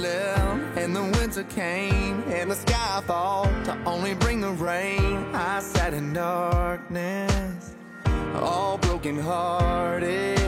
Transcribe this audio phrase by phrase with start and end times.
[0.00, 5.16] left and the winter came and the sky fall to only bring the rain.
[5.34, 7.74] I sat in darkness,
[8.34, 10.38] all broken hearted.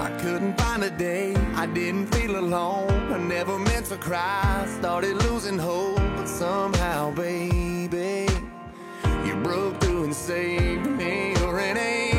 [0.00, 3.12] I couldn't find a day, I didn't feel alone.
[3.12, 8.26] I never meant to cry, started losing hope, but somehow, baby,
[9.24, 11.34] you broke through and saved me.
[11.38, 12.17] You're an angel,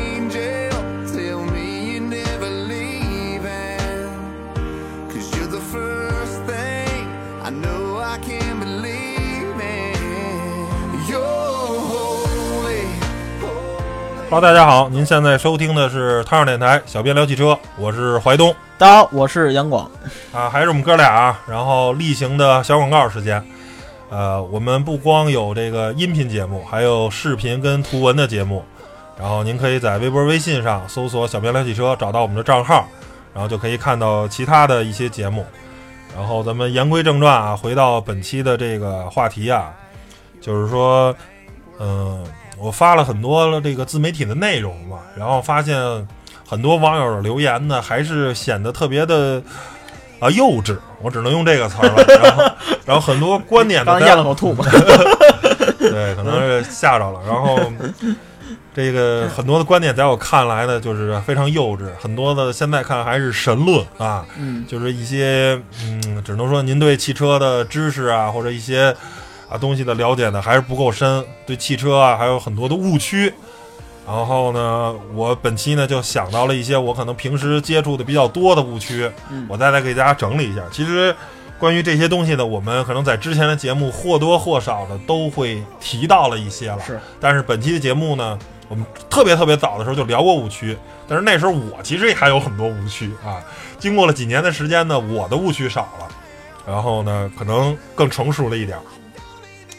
[14.30, 19.90] Hello，大家好，您现在收听的是汤上电台小编聊汽车，我是怀东大家好，我是杨广。
[20.32, 23.44] 啊，还是我们哥俩啊，然后例行的小广告时间。
[24.08, 28.64] 呃，我们不光有这个音频节目，还有视频跟图文的节目。
[29.18, 32.86] 然后您可以在微博、微信上搜索“小编聊汽车”，找到我们的账号，
[33.34, 35.44] 然后就可以看到其他的一些节目。
[36.16, 39.72] 然后咱们言归正传啊，回到本期的这个话题啊，
[40.40, 41.12] 就是说，
[41.80, 42.24] 嗯、
[42.60, 45.74] 我发了很多这个自媒体的内容嘛，然后发现
[46.46, 49.42] 很多网友的留言呢，还是显得特别的
[50.18, 52.04] 啊幼稚，我只能用这个词儿了。
[52.20, 54.64] 然后，然后很多观点呢刚，咽了口吐沫。
[55.78, 57.20] 对，可能是吓着了。
[57.26, 57.58] 然后，
[58.74, 68.94] 这个很多的观点在我看来呢，就是非常幼稚，很多的现在看还是神论啊，嗯，就是一些嗯，只能说您对汽车的知识啊，或者一些
[69.50, 73.32] 啊东西的了解呢，还是不够深，对汽车啊还有很多的误区。
[74.06, 80.62] 然后呢，我本期呢就想到了一些我可能平时接触的比较多的误区，嗯我再来给大家整理一下。
[80.72, 81.14] 其实
[81.58, 86.80] 关于这些东西呢，我们可能在之前的节目或多或少的都会提到了一些了。
[86.80, 88.36] 是，但是本期的节目呢，
[88.68, 90.76] 我们特别特别早的时候就聊过误区，
[91.06, 93.38] 但是那时候我其实也还有很多误区啊。
[93.78, 96.08] 经过了几年的时间呢，我的误区少了，
[96.66, 98.82] 然后呢，可能更成熟了一点儿。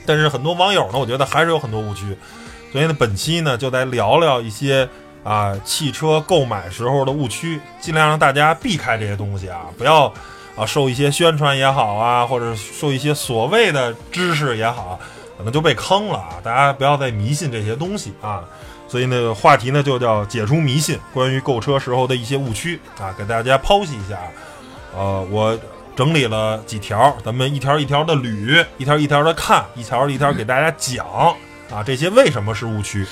[0.06, 2.17] 但是很多网友呢，我觉得还是有很多误区，
[2.72, 4.88] 所以呢，本期呢就来聊聊一些
[5.23, 10.12] 啊汽车购买时候的误区，尽量让大家避开这些东西啊，不要
[10.56, 15.00] 啊受一些宣传也好啊，或者受一些所谓的知识也好，
[15.38, 16.35] 可能就被坑了啊！
[16.44, 18.44] 大家不要再迷信这些东西啊。
[18.88, 24.19] 所以呢，话题呢就叫解除迷信，关于购车时候的一些误区啊，给大家剖析一下。
[24.94, 25.57] 呃，我
[25.96, 31.06] 整理了几条，咱们一条一条的捋，一条一条的看，一条一条给大家讲
[31.69, 33.06] 啊，这些为什么是误区？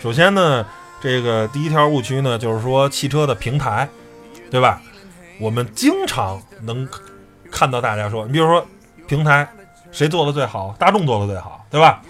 [0.00, 0.64] 首先呢，
[1.00, 3.88] 这个第一条误区呢，就是说汽车的平台，
[4.50, 4.80] 对吧？
[5.40, 6.88] 我们经常能
[7.50, 8.66] 看到大家说，你比如说
[9.06, 9.48] 平台
[9.92, 10.74] 谁做的最好？
[10.78, 12.00] 大众做的最好，对吧？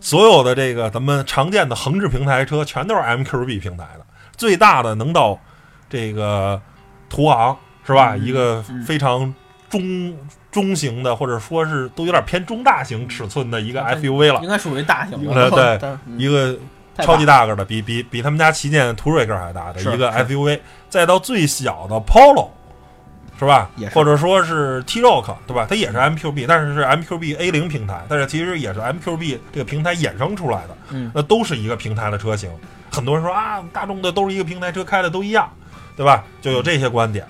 [0.00, 5.38] 所有的这个咱们常见的横置平台车，全都是 MQB 平台的，最大的能到
[5.90, 6.60] 这个
[7.08, 7.56] 途昂
[7.88, 8.14] 是吧？
[8.14, 9.34] 嗯一个嗯非常
[9.70, 10.14] 中
[10.52, 16.56] 中型的，或者说是都有点偏中大型尺寸的一个 SUV 了应，该属于大型呃的，对 一个
[16.98, 22.48] 超级大个的，比比比他们家旗舰途锐个还大的一个是 FUV，再到最小的 Polo，
[23.38, 23.70] 是吧？
[23.94, 25.66] 或者说是 T-Roc，对吧？
[25.68, 32.50] 它也是 MQB，但是是 MQB A 零平台，但是其实也是 MQB 这个平台衍生出来的，嗯那都是一个平台的车型。
[32.90, 35.48] 很多人说啊，大众的都是一个平台车，开的都一样，
[35.96, 36.24] 对吧？
[36.40, 37.24] 就有这些观点，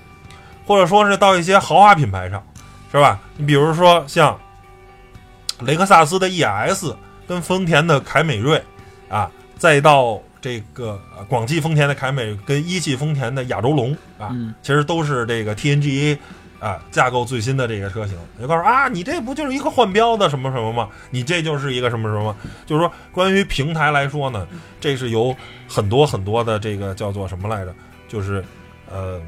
[0.68, 2.44] 或者说是到一些豪华品牌上，
[2.92, 3.18] 是吧？
[3.38, 4.38] 你比如说像
[5.60, 6.92] 雷克萨斯的 ES
[7.26, 8.62] 跟丰田的凯美瑞
[9.08, 16.18] 啊，再到这个呃广汽丰田的凯美跟一汽丰田的亚洲龙啊，嗯其实都是这个 TNGA
[16.60, 18.14] 啊架构最新的这个车型。
[18.36, 20.90] 你就告诉啊，你这不就是一个换标的什么什么吗？
[21.08, 22.36] 你这就是一个什么什么？
[22.66, 24.46] 就是说，关于平台来说呢，
[24.78, 25.34] 这是有
[25.66, 27.74] 很多很多的这个叫做什么来着？
[28.06, 28.44] 就是
[28.92, 29.18] 呃。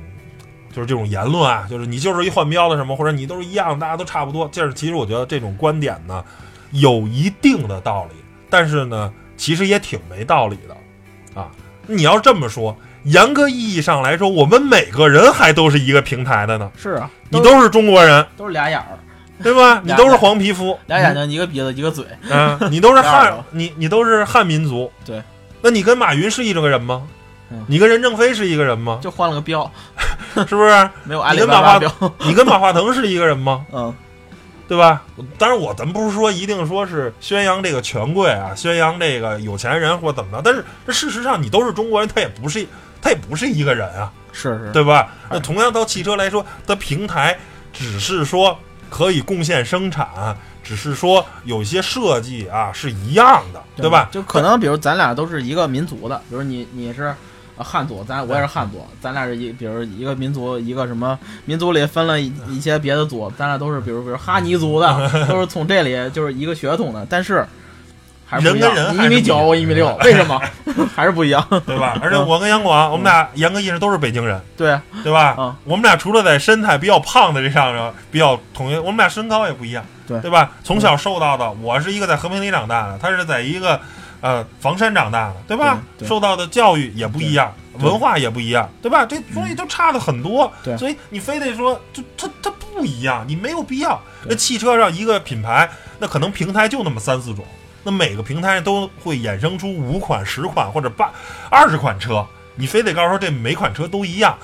[0.73, 4.49] 就是这种言论啊，就是你就是一换标的什么，或者你都是一样，大家都差不多。
[4.49, 6.25] 就是其实我觉得这种观点呢，
[6.73, 8.17] 有一定的道理，
[8.49, 11.49] 但是呢，其实也挺没道理的啊。
[11.87, 16.71] 你要这么说，严格意义上来说，我们每个人还都是一个平台的呢。
[16.77, 18.99] 是啊，你都是中国人，都是俩眼儿，
[19.43, 19.81] 对吧？
[19.85, 25.21] 你都是黄皮肤，俩眼睛，一个鼻子，一个嘴，嗯，你都是汉 你你都是汉民族，对。
[25.63, 27.03] 那你跟马云是一个人吗
[27.51, 27.65] 嗯？
[27.67, 29.01] 你跟任正非是一个人吗？
[29.03, 29.71] 就换了个标，
[30.49, 30.91] 是不是？
[31.05, 32.13] 没有阿里 你跟马化巴巴标。
[32.27, 33.65] 你跟马化腾是一个人吗？
[33.73, 33.95] 嗯，
[34.69, 35.03] 对吧？
[35.39, 42.67] 当然，我咱不是说一定说是宣扬这个权贵啊，宣扬这个有钱人或怎么着，但是这事实上你都是中国人，他也不是
[43.03, 45.09] 他也不是一个人啊，是是，对吧？
[45.31, 47.37] 那同样到汽车来说，它平台
[47.73, 48.57] 只是说
[48.89, 54.09] 可以贡献生产，只是说有些设计啊是一样的，对吧？
[54.13, 57.17] 就可能比如咱俩都是一个民族的，比如你你是啊
[57.63, 67.45] 汉族，咱我也是汉族，咱俩是一，比如一个民族，一个什么民族里分了一一些别的族，咱俩都是比如比如哈尼族的， 都是从这里就是一个血统的，但是
[68.27, 68.75] 还是不一样。
[68.75, 70.41] 人跟人你一米九，我一米六， 为什么
[70.95, 71.45] 还是不一样？
[71.67, 71.99] 对吧？
[72.03, 75.35] 而且我跟杨广，我们俩严格意义上都是北京人，对啊，对吧？
[75.39, 80.53] 嗯我们俩除了在身材比较胖的这上面比较统一，我们俩身高也不一样，对对吧？
[80.63, 83.81] 从小受到的，我是一个在和平里长大的，他是在一个
[84.21, 85.81] 呃房山长大的，对吧？
[85.99, 89.05] 对对受到的教育也不一样，文化也不一样，对吧？
[89.05, 94.01] 这东西就差的很多，对所以你非得说就它它不一样，你没有必要。
[94.27, 95.69] 那汽车上一个品牌，
[95.99, 97.45] 那可能平台就那么三四种。
[97.83, 101.11] 那每个平台都会衍生出五款、十款或者八、
[101.51, 102.27] 二十款车，
[102.57, 104.37] 你非得告诉说这每款车都一样，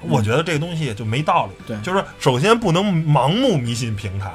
[0.00, 1.52] 我觉得这个东西就没道理。
[1.64, 4.32] 对就是首先不能盲目迷信平台，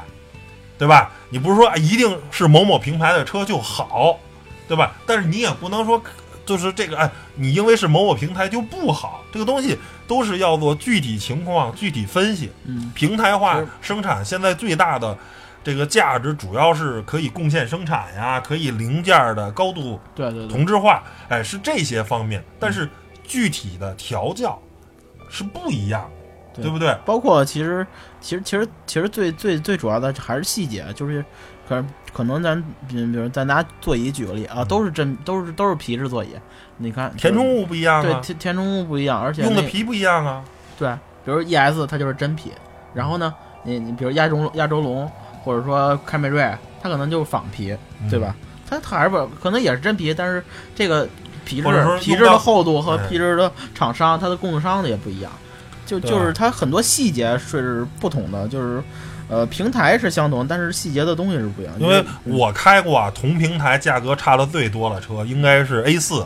[0.77, 1.11] 对吧？
[1.29, 4.17] 你不是说啊一定是某某平台的车就好，
[4.71, 4.95] 对吧？
[5.05, 6.01] 但是你也不能说
[6.45, 9.77] 就是这个哎，你因为是某某平台就不好，这个东西
[10.07, 12.49] 都是要做具体情况具体分析。
[12.63, 15.17] 嗯，平台化生产现在最大的
[15.61, 22.41] 这个价值，主要是可以贡献生产呀，可以零件儿的高度对对对，同质化，哎，是这些方面。
[22.57, 22.87] 但是
[23.25, 24.57] 具体的调教
[25.29, 26.09] 是不一样
[26.53, 26.97] 对不对？
[27.05, 27.85] 包括其实
[28.19, 31.23] 其实其实其实最最最主要的还是细节，就是
[31.71, 36.29] 可能可能咱比比如咱拿座椅举个例啊，嗯都是真都是都是皮质座椅，
[36.77, 40.43] 你看填充物不一样啊，对填填充物不一样，而且用的皮不一样啊。
[40.77, 40.91] 对，
[41.23, 42.51] 比如 ES 它就是真皮，
[42.93, 43.33] 然后呢，
[43.63, 45.09] 你你比如亚洲亚洲龙
[45.43, 47.73] 或者说凯美瑞，它可能就是仿皮，
[48.09, 48.35] 对吧？
[48.69, 50.43] 它它还是不可能也是真皮，但是
[50.75, 51.07] 这个
[51.45, 55.31] 皮质皮质的厚度和哎皮质的厂商，它的供应商的也不一样，
[55.85, 58.83] 就就是它很多细节是不同的，就是
[59.31, 61.73] 呃平台是相同，但是细节的东西是不一样。
[61.79, 66.25] 因为嗯我开过啊，同平台价格差的最多的车应该是 A 四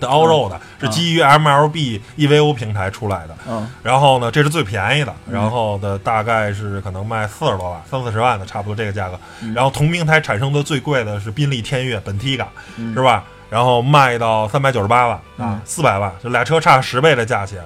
[0.00, 3.36] 的 Allroad，、是基于 MLB EVO 平台出来的。
[3.48, 9.18] 嗯然后呢，这是最便宜的，嗯然后的大概是可能卖四十多万，三四十万的，差不多这个价格。
[9.42, 13.24] 嗯然后同平台产生的最贵的是宾利天越本 T 嘎，嗯是吧？
[13.50, 17.62] 然后卖到三百九十八万啊嗯，四百万，就俩车差十倍的价钱，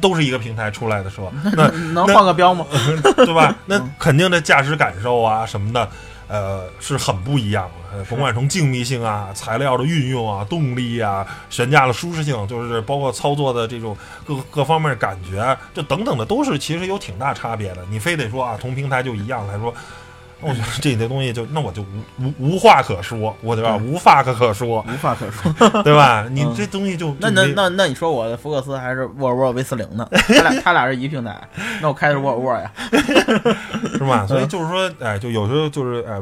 [0.00, 2.64] 都是一个平台出来的车， 那能换个标吗？
[3.16, 3.54] 对吧？
[3.66, 5.88] 那嗯肯定这驾驶感受啊什么的，
[6.28, 7.98] 呃，是很不一样的。
[7.98, 13.96] 呃甭管从静谧性啊、材料的运用啊、动力啊、悬架的舒适性，就是包括操作的这种
[14.26, 17.78] 各各方面感觉，这等等的都是其实有挺大差别的。
[17.90, 19.72] 你非得说啊，同平台就一样来说。
[20.40, 21.86] 我觉得这些东西就那我就无
[22.20, 23.76] 无无话可说，我对吧？
[23.76, 25.82] 无话可可说，无话可说。
[25.82, 26.26] 对吧？
[26.30, 30.06] 你嗯这东西就那那那那你说我的福克斯还是沃尔沃 V 四零呢？
[30.12, 31.36] 他俩他俩是一平台，
[31.80, 32.70] 那我开的是沃尔沃呀。
[33.92, 34.26] 是吧？
[34.26, 36.20] 所以嗯就是说，哎，就有时候就是哎，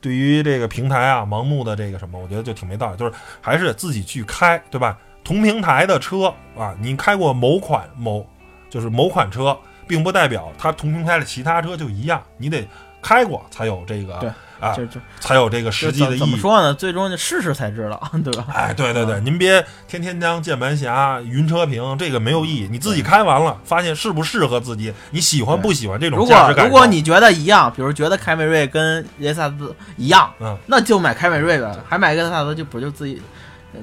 [0.00, 2.96] 对于这个平台啊，盲目的这个什么，我觉得就挺没道理。
[2.96, 4.96] 就是还是自己去开，对吧？
[5.24, 8.26] 同平台的车啊，你开过某款某
[8.70, 9.56] 就是某款车，
[9.86, 12.66] 并不代表它同平台的其他车就一样，你得
[13.02, 14.30] 开过才有这个对
[14.60, 16.40] 啊，就就才有这个实际的怎怎么意义。
[16.40, 16.74] 说呢？
[16.74, 18.46] 最终就试试才知道， 对吧？
[18.52, 22.68] 哎，对对对，嗯您别天天将键盘侠、云车评，这个没有意义。
[22.68, 26.72] 你自己开完了，发现适不适合自己，你喜欢不喜欢这种如驾驶感如？
[26.72, 33.22] 果如果你觉得一样，比如觉得凯美瑞跟雷克萨斯一样，嗯，那就买凯美瑞呗，还买雷克萨斯就不就自己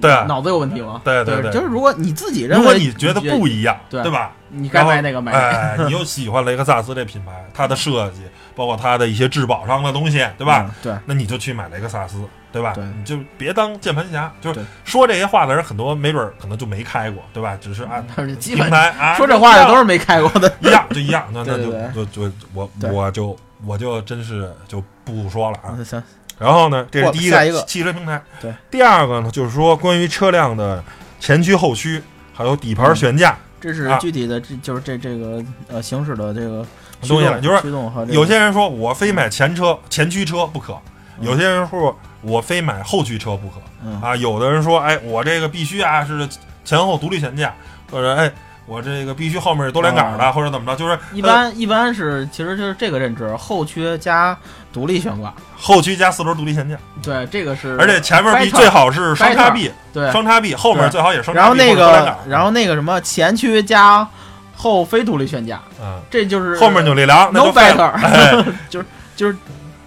[0.02, 1.00] 对啊脑子有问题吗？
[1.06, 4.34] 对对对对就是如果你自己认为如为果你觉得不一样，对对吧？
[4.50, 5.48] 你该买哪个买哪个。
[5.48, 8.22] 哎，你又喜欢雷克萨斯这品牌，它的设计，
[8.56, 10.66] 包括它的一些质保上的东西，对吧？
[10.68, 10.72] 嗯？
[10.82, 12.74] 对，那你就去买雷克萨斯，对吧？
[12.74, 14.32] 对你就别当键盘侠。
[14.40, 17.58] 就是说这些话的人，很多没准儿可能就没开过，对吧？
[17.60, 20.52] 只是啊， 但是基平台啊， 说这话的都是没开过的。
[20.62, 21.28] 一样， 就一样。
[21.34, 25.76] 那那就就就我我就我就真是就不说了啊。
[25.84, 26.02] 行，
[26.40, 28.22] 然后呢，这是第一个汽车平台。
[28.42, 30.84] 对，第二个呢，就是说关于车辆的
[31.20, 32.02] 前驱、后驱，
[32.34, 33.38] 还有底盘悬架。
[33.60, 36.64] 这是啊具体的，这就是这这个呃行驶的这个
[37.02, 37.62] 东西了就是
[38.08, 40.74] 有些人说我非买前车前驱车不可，
[41.20, 41.26] 嗯。
[41.26, 44.02] 有些人说我非买后驱车不可嗯。
[44.02, 46.28] 啊，有的人说哎我这个必须啊是
[46.64, 47.54] 前后独立悬架，
[47.92, 48.32] 或者哎
[48.66, 54.36] 我这个必须后面是多连杆的，啊或者怎么着，就是一般一般是其实就是这个认知，后驱加
[54.74, 64.08] 独立悬挂，后驱加四轮独立悬架，对，这个是而且前面必最好是双叉臂，对，双叉臂后面最好也是双叉臂然后那个然后那个什么前驱加
[64.56, 68.46] 后非独立悬架，嗯，这就是后面扭力梁 no better，哎。
[68.70, 68.86] 就是
[69.16, 69.38] 就是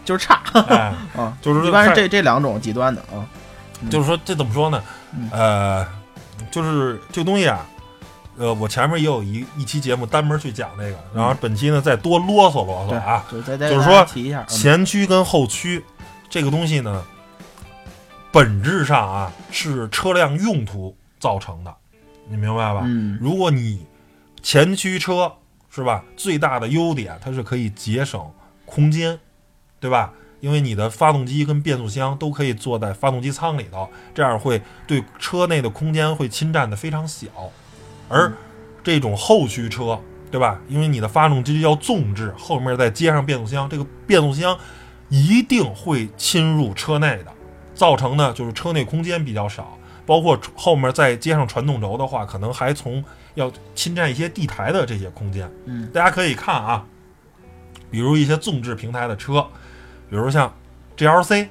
[0.04, 3.20] 就是差哎， 啊，就是一般是这这两种极端的啊，
[3.90, 4.82] 就是说这怎么说呢？
[5.14, 5.28] 嗯？
[5.32, 5.86] 呃，
[6.50, 7.66] 就是这个东西啊，
[8.38, 13.24] 呃，我前面也有一一期节目单门去讲这个，然后本期呢再多啰嗦啰嗦啊。
[13.30, 14.56] 就是说提一下，嗯。
[14.56, 15.84] 前驱跟后驱
[16.30, 17.04] 这个东西呢，
[18.32, 21.74] 本质上啊是车辆用途造成的，
[22.30, 22.80] 你明白吧？
[22.84, 23.18] 嗯。
[23.20, 23.86] 如果你
[24.50, 25.30] 前驱车
[25.68, 28.18] 是吧，最大的优点它是可以节省
[28.64, 29.20] 空间，
[29.78, 30.14] 对吧？
[30.40, 37.26] 因为你的发动机跟变速箱都可以坐在发动机舱里头，这样会对车内的空间会侵占的非常小。
[38.08, 38.32] 而
[38.82, 40.00] 这种后驱车，
[40.30, 40.58] 对吧？
[40.66, 44.58] 因为你的发动机要纵置，后面再接上变速箱，这个变速箱
[45.10, 47.26] 一定会侵入车内的，
[47.74, 49.76] 造成呢就是车内空间比较少，
[50.06, 53.04] 包括后面再接上传动轴的话，可能还从
[53.38, 55.48] 要侵占一些地台的这些空间。
[55.66, 56.84] 嗯，大家可以看啊，
[57.90, 59.46] 比如一些纵置平台的车，
[60.10, 60.52] 比如像
[60.96, 61.46] GLC、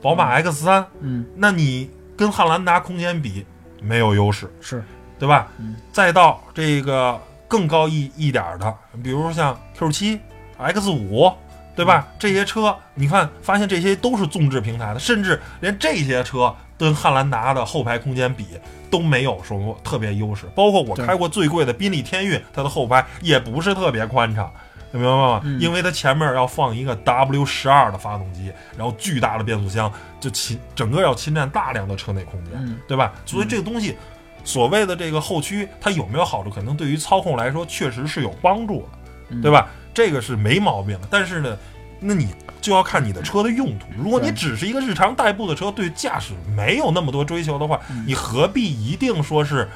[0.00, 3.44] 宝马 X 三、嗯那你跟汉兰达空间比
[3.82, 4.82] 没有优势，是
[5.18, 5.48] 对吧？
[5.58, 10.20] 嗯再到这个更高一一点的，比如像 Q 七、
[10.56, 11.30] X 五，
[11.76, 12.08] 对吧？
[12.18, 18.46] 这些车你看，发现这些都是纵置平台的，甚至连这些车跟汉兰达的后排空间比
[18.90, 20.46] 都没有什么特别优势。
[20.54, 24.50] 包括我开过最贵的宾利天越，它的后排也不是特别宽敞。
[24.90, 25.40] 你明白吗？
[25.44, 32.54] 嗯因为它前面要放一个 W 十二的发动机，然后巨大的变速箱，就侵整个要侵占大量的车内空间。
[32.54, 33.12] 嗯对吧？
[33.26, 33.96] 所以这个东西，
[34.42, 36.50] 所谓的这个后驱，它有没有好处？
[36.50, 38.88] 可能对于操控来说，确实是有帮助的，
[39.28, 39.68] 嗯对吧？
[39.92, 41.06] 这个是没毛病的。
[41.10, 41.56] 但是呢，
[42.00, 43.86] 那你就要看你的车的用途。
[43.96, 49.68] 如果你只是一个日常代步的车，对驾驶没有那么多追求的话，嗯你何必一定说是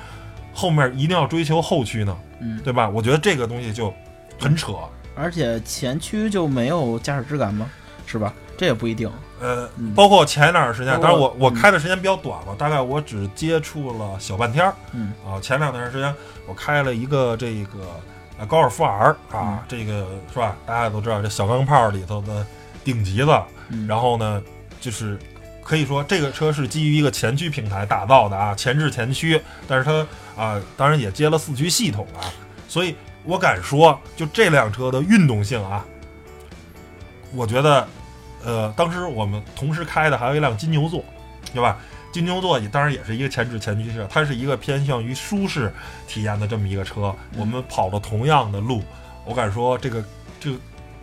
[0.52, 2.16] 后面一定要追求后驱呢？
[2.40, 2.88] 嗯，对吧？
[2.88, 3.92] 我觉得这个东西就
[4.40, 4.72] 很扯。
[5.14, 7.70] 而且前驱就没有驾驶质感吗？
[8.06, 8.32] 是吧？
[8.56, 9.10] 这也不一定。
[9.40, 14.74] 呃嗯，包括前一段时间，当然我我嗯开的时间比较短了，大概我只接触了小半天儿。
[14.92, 16.14] 嗯啊，前两段时间
[16.46, 18.00] 我开了一个这个
[18.38, 20.56] 呃高尔夫 R 啊，嗯这个是吧？
[20.66, 22.46] 大家都知道这小钢炮里头的
[22.82, 24.42] 顶级的，嗯，然后呢，
[24.80, 25.18] 就是
[25.62, 32.26] 可以说这个车是基于一个前驱平台打造的啊，前置前驱，但是它啊，当然也接了四驱系统啊，
[32.68, 35.84] 所以我敢说，就这辆车的运动性啊，
[37.32, 37.88] 我觉得，
[38.44, 41.02] 呃，当时我们同时开的还有一辆金牛座，
[41.52, 41.78] 对吧？
[42.14, 45.74] 金牛座也当然也是一个前置前驱车，它是一个偏向于舒适
[46.06, 47.12] 体验的这么一个车。
[47.36, 48.84] 我们跑了同样的路，
[49.24, 50.04] 我敢说这个
[50.38, 50.56] 这个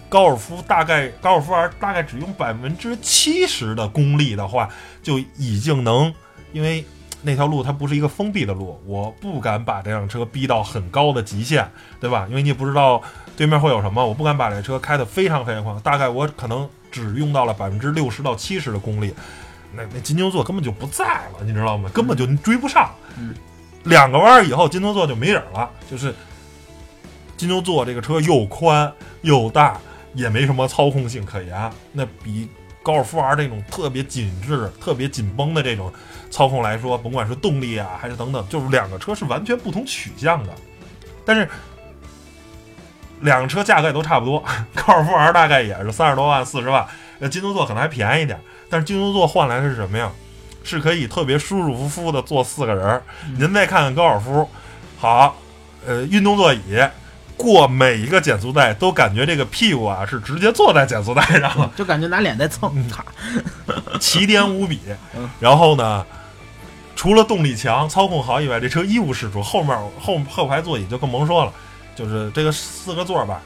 [0.07, 4.69] 高尔夫大概高尔夫 R 大概只用百分之七十的功力的话，
[5.03, 6.13] 就已经能，
[6.53, 6.85] 因为
[7.21, 11.67] 那条路它不是一个封闭的路，我不敢把这辆车逼到很高的极限，
[11.99, 12.25] 对吧？
[12.29, 13.01] 因为你也不知道
[13.35, 19.13] 对面会有什么，我不敢把这车开得非常非常快，大概我可能只用到了百分之六十到七十的功力，
[19.73, 21.89] 那那金牛座根本就不在了，你知道吗？
[21.93, 22.91] 根本就追不上。
[23.17, 23.33] 嗯
[23.83, 26.13] 两个弯儿以后，金牛座就没影儿了，就是
[27.35, 29.79] 金牛座这个车又宽又大，
[30.13, 32.47] 也没什么操控性可言，那比
[32.83, 35.91] 高尔夫 R 这种特别紧致、特别紧绷的这种
[36.29, 40.53] 操控来说，甭管是动力啊还是等等，就是两个车是完全不同取向的。
[41.25, 41.49] 但是
[43.21, 44.43] 两个车价格也都差不多，
[44.75, 46.85] 高尔夫 R 大概也是三十多万、四十万，
[47.19, 48.39] 呃，金牛座可能还便宜点。
[48.71, 50.09] 但是金牛座换来的是什么呀？
[50.63, 53.03] 是可以特别舒舒服服的坐四个人儿。
[53.37, 54.49] 您再看看高尔夫，
[54.97, 55.35] 好，
[55.85, 56.59] 呃，运动座椅。
[57.35, 63.03] 过每一个减速带，都感觉这个屁股啊是直接坐在减速带上了，就感觉拿脸在蹭，嗯咔，
[63.99, 64.79] 奇 颠无比
[65.15, 65.27] 嗯。
[65.39, 66.05] 然后呢，
[66.95, 69.41] 除了动力强、操控好以外，这车一无是处。
[69.41, 71.51] 后面后后排座椅就更甭说了，
[71.95, 73.41] 就是这个四个座儿吧，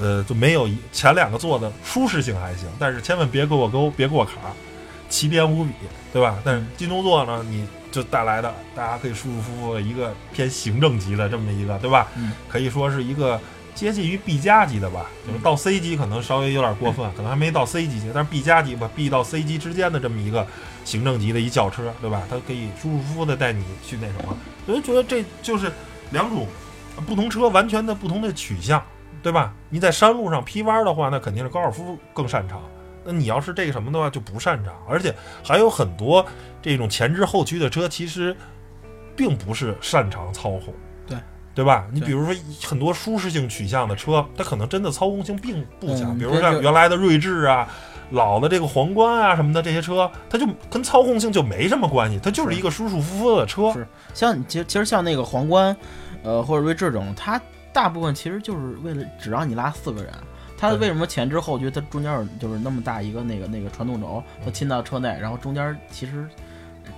[0.00, 4.32] 呃，就没有一前两个座的舒适性还行，但是千万别给我勾，别给我卡，
[5.08, 5.72] 奇颠无比，
[6.12, 6.38] 对吧？
[6.44, 12.08] 但是金牛座呢，你就带来的大家可以舒舒服服的一个偏行政级的这么一个，对吧？
[12.16, 13.38] 嗯可以说是一个
[13.74, 20.46] 接近于 B 加级的吧，就是到 C 级可能稍微有点过分，可能还没到 C 级，但是 B 加级吧，B 到 C 级之间的这么一个
[20.84, 22.22] 行政级的一轿车，对吧？
[22.30, 25.70] 它可以舒舒服服的带你去那什么，我就觉得这就是
[26.10, 26.46] 两种
[27.06, 28.82] 不同车完全的不同的取向，
[29.22, 29.54] 对吧？
[29.68, 32.60] 你在山路上劈弯的话，那肯定是高尔夫更擅长。
[33.04, 36.24] 那你要是这个什么的话，就不擅长，而且还有很多
[36.60, 38.36] 这种前置后驱的车，其实
[39.16, 40.74] 并不是擅长操控，
[41.06, 41.16] 对
[41.54, 41.86] 对吧？
[41.92, 47.66] 你比如说很多舒适性取向的车，它可能真的操控性并不强，比如像原来的锐志啊、
[48.10, 53.72] 老的这个皇冠啊什么的这些车，它就跟操控性就没什么关系，它就是一个舒舒服服的车。
[53.72, 55.74] 是像其实其实像那个皇冠，
[56.22, 57.40] 呃或者锐志这种，它
[57.72, 60.12] 大部分其实就是为了只让你拉四个人。
[60.58, 61.70] 它为什么前置后驱？
[61.70, 66.28] 它中间有就是那么大一个那个那个传动轴，它侵到车内，然后中间其实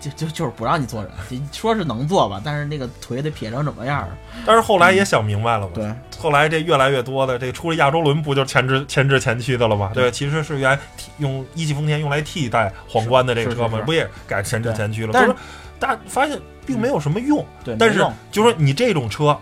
[0.00, 4.08] 就就就是不让你坐人，就说是能坐吧，但是那个腿得撇成什么样儿？
[4.44, 9.92] 但是后来也想明白了嘛，对，后来这越来越多的这个出了亚洲轮，不就是前置前置前驱的了吗？
[9.94, 10.78] 对对，其实是原来
[11.18, 15.10] 用一汽丰田用来替代皇冠的这个车嘛，是是是不也改前置前驱了？
[15.12, 15.42] 但是就是
[15.78, 16.36] 大发现
[16.66, 17.46] 并没有什么用。
[17.62, 19.38] 对，但是就说你这种车，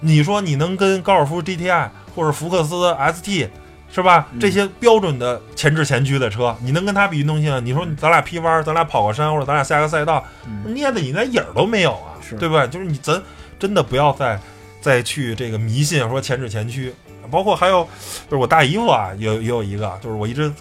[0.00, 3.48] 你说你能跟高尔夫 GTI 或者福克斯 ST
[3.88, 4.28] 是吧？
[4.32, 7.64] 嗯这些标准的前置前驱的车，你能跟它比运动性？
[7.64, 12.66] 你说咱俩劈弯，咱俩跑个山，或者咱俩下个赛道，嗯捏的你连影儿都没有啊，是对吧？
[12.66, 13.22] 就是你咱
[13.58, 14.38] 真的不要再
[14.80, 16.92] 再去这个迷信说前置前驱，
[17.30, 17.84] 包括还有
[18.28, 20.52] 就是我大姨夫啊，也有也有一个，就是我一直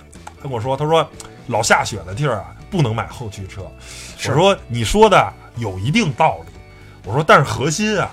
[0.42, 1.08] 跟我说，他说
[1.48, 3.62] 老下雪的地儿啊，不能买后驱车。
[4.30, 6.52] 我说你说的有一定道理，
[7.04, 8.10] 我说但是核心啊，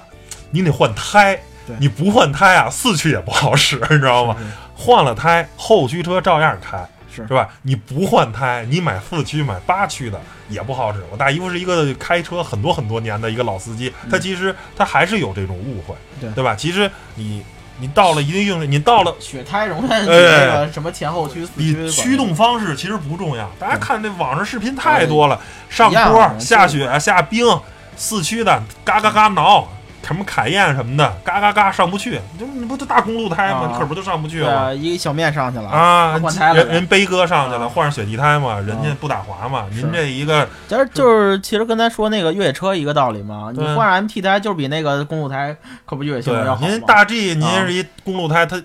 [0.52, 1.37] 你得换胎，
[1.78, 4.37] 你不换胎啊，四驱也不好使，你知道吗？
[4.38, 4.44] 是
[4.85, 6.78] 换了胎，后驱车照样开。
[7.14, 7.47] 是是吧？
[7.61, 10.18] 你不换胎，你买四驱、买八驱的
[10.49, 11.04] 也不好使。
[11.11, 16.54] 我大姨夫是一个开车很多很多年的一个老司机，他其实他还是有这种误会，对对吧？
[16.56, 17.44] 其实你
[17.78, 27.44] 你到了一定用，你到了雪胎永远比哎那个什么前后驱、四驱你驱动方式其实不重要，大家看那网上视频太多了，上样坡、下雪、下冰，
[27.94, 29.68] 四驱的嘎嘎嘎挠，
[30.02, 33.71] 什么凯宴什么的，嘎嘎嘎上不去，这你不就大公路胎吗？
[33.73, 33.78] 啊。
[33.78, 34.50] 可不就上不去了？
[34.50, 34.61] 吗？
[34.66, 37.68] 啊，一个小面上去了啊，换胎了人人悲哥上去了，啊。
[37.68, 39.66] 换上雪地胎嘛，人家啊不打滑嘛。
[39.73, 39.82] 是。
[39.82, 45.56] 您这一个其实就是其实跟咱说那个越野车一个道理嘛，你换上 MT 胎就是比那个公路胎
[45.87, 47.64] 可不越野性能要好对，您大 G 您啊。
[47.64, 48.61] 是一公路胎，它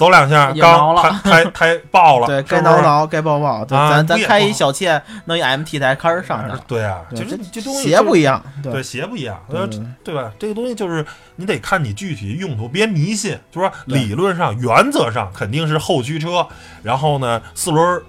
[0.00, 9.68] 走两下刚了胎胎胎爆了，对该挠挠该抱抱，对咱咱开一小切弄一 MT 台开始上去了，对啊，对就是这东西鞋不一样，对对鞋不一样，呃
[10.02, 10.32] 对吧？
[10.38, 11.04] 这个东西就是
[11.36, 13.38] 你得看你具体用途，别迷信。
[13.52, 16.46] 就说理论上、原则上肯定是后驱车，
[16.82, 18.02] 然后呢四轮儿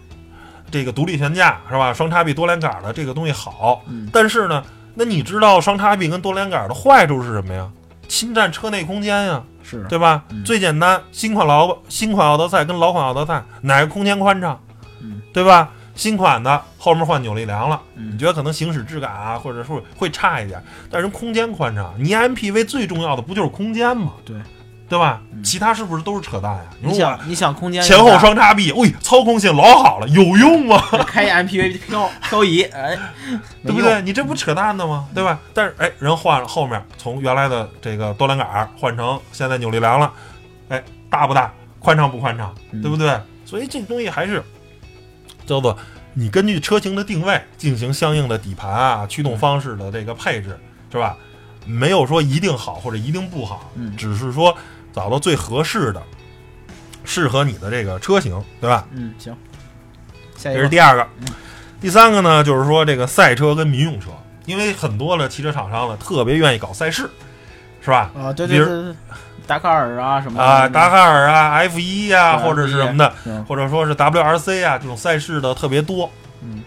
[0.71, 1.93] 这个独立悬架是吧？
[1.93, 4.63] 双叉臂多连杆的这个东西好，嗯但是呢，
[4.95, 7.67] 那你知道双叉臂跟多连杆的坏处是什么呀？
[8.11, 10.25] 侵占车内空间呀，是对吧？
[10.31, 14.59] 嗯最简单，新款老新款奥德赛跟老款奥德赛哪个空间宽敞？
[14.99, 15.71] 嗯对吧？
[15.95, 21.93] 新款的后面换扭力梁了，嗯你觉得可能行驶质感啊，或者说会差一点，但是空间宽敞。
[21.97, 24.11] 你 MPV 最重要的不就是空间吗？
[24.25, 24.35] 对，
[24.91, 25.21] 对吧？
[25.31, 26.63] 嗯其他是不是都是扯淡呀？
[26.81, 30.79] 你想你想空间前后双叉臂，喂，操控性老好了，有用吗？
[31.07, 32.95] 开 MPV 漂漂移，哎，
[33.63, 34.01] 对不对？
[34.03, 35.07] 你这不扯淡的吗？
[35.15, 35.39] 对吧？
[35.53, 40.11] 但是哎，人换了后面从原来的这个多连杆儿换成现在扭力梁了，
[40.69, 41.51] 哎，大不大？
[41.79, 42.53] 宽敞不宽敞？
[42.71, 43.17] 嗯对不对？
[43.45, 44.43] 所以这个东西还是
[45.47, 45.75] 叫做
[46.13, 50.59] 你根据车型的定位进行相应的底盘啊、驱动方式的这个配置，
[50.91, 51.17] 是吧？
[51.65, 54.55] 没有说一定好或者一定不好，嗯只是说
[54.93, 56.01] 找到最合适的、
[57.03, 58.87] 适合你的这个车型，对吧？
[58.91, 59.35] 嗯，行，
[60.35, 61.27] 下一个这是第二个嗯。
[61.79, 64.11] 第三个呢，就是说这个赛车跟民用车，
[64.45, 67.09] 因为很多的汽车厂商呢特别愿意搞赛事，
[67.81, 68.11] 是吧？
[68.15, 68.95] 啊，对对对对，
[69.47, 76.07] 达喀尔啊什么的啊，达喀尔啊，F 一呀，对或者是什么的，嗯或者说是 WRC 啊，这种赛事的特别多。
[76.43, 76.61] 嗯，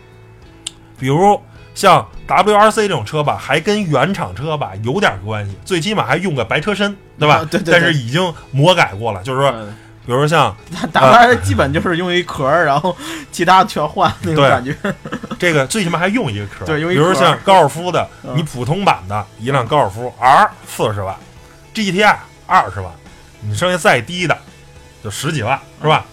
[0.99, 1.41] 比如
[1.75, 7.37] 像 WRC 这种车吧，还跟原厂车吧有点关系，最起码还用个白车身，对吧？
[7.37, 9.67] 啊对对对但是已经魔改过了，就是说，对
[10.07, 10.55] 比如说像
[10.93, 12.97] 打打完基本就是用一壳儿，然后
[13.33, 14.77] 其他全换那种感觉。
[15.39, 21.15] 这个最起码还用一个壳，对用一壳比如像高尔夫的，嗯你普通版的一辆高尔夫 R 四十万
[21.75, 22.93] ，GTI 二十万，
[23.41, 24.39] 你剩下再低的
[25.03, 26.05] 就十几万，是吧？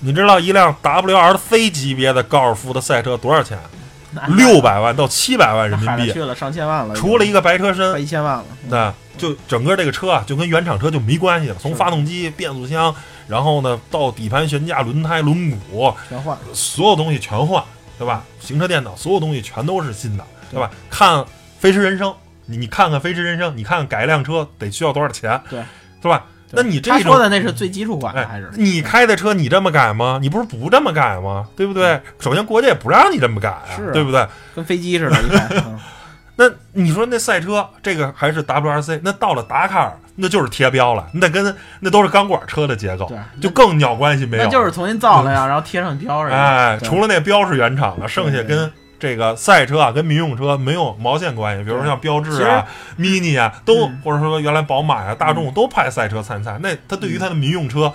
[0.00, 3.58] 你知道一辆 WRC 级别的高尔夫的赛车多少钱？
[3.58, 3.77] 那
[4.36, 8.44] 六百万到七百万人民币，去了上千万了，除了一个白车快身，一千万了。
[8.64, 11.56] 嗯那就整个这个车啊，就跟原厂车就没关系了。
[11.58, 12.94] 从发动机、变速箱，
[13.26, 16.38] 然后呢到底盘、悬架、轮胎、轮毂，全换。
[16.54, 17.60] 所有东西全换，
[17.98, 18.22] 对吧？
[18.38, 20.70] 行车电脑，所有东西全都是新的，对吧？
[20.88, 21.16] 看
[21.58, 22.08] 《飞驰人生》，
[22.46, 25.60] 你你看看《飞驰人生》，你看看改一辆车得需要多少钱，对，
[26.00, 26.24] 是吧？
[26.52, 30.18] 那你他说的那是最基础款的，还哎是，你开的车你这么改吗？
[30.20, 31.46] 你不是不这么改吗？
[31.56, 32.00] 对不对？
[32.18, 34.26] 首先国家也不让你这么改啊，对不对？
[34.54, 35.64] 跟飞机似的？
[36.40, 44.44] 那你说那赛车这个还是 WRC，那到了达喀尔那就是贴标了，那跟那都是钢管车的结构，就更鸟关系没有。
[44.44, 46.30] 那就是重新造了呀，然后贴上标儿。
[46.30, 51.64] 哎，除了那标是原厂的，剩下跟这个赛车啊跟民用车没有毛线关系。
[51.64, 52.66] 比如说像标致啊、
[52.98, 57.92] mini 啊，都嗯或者说原来宝马呀、大众都派赛车参赛，那它对于它的民用车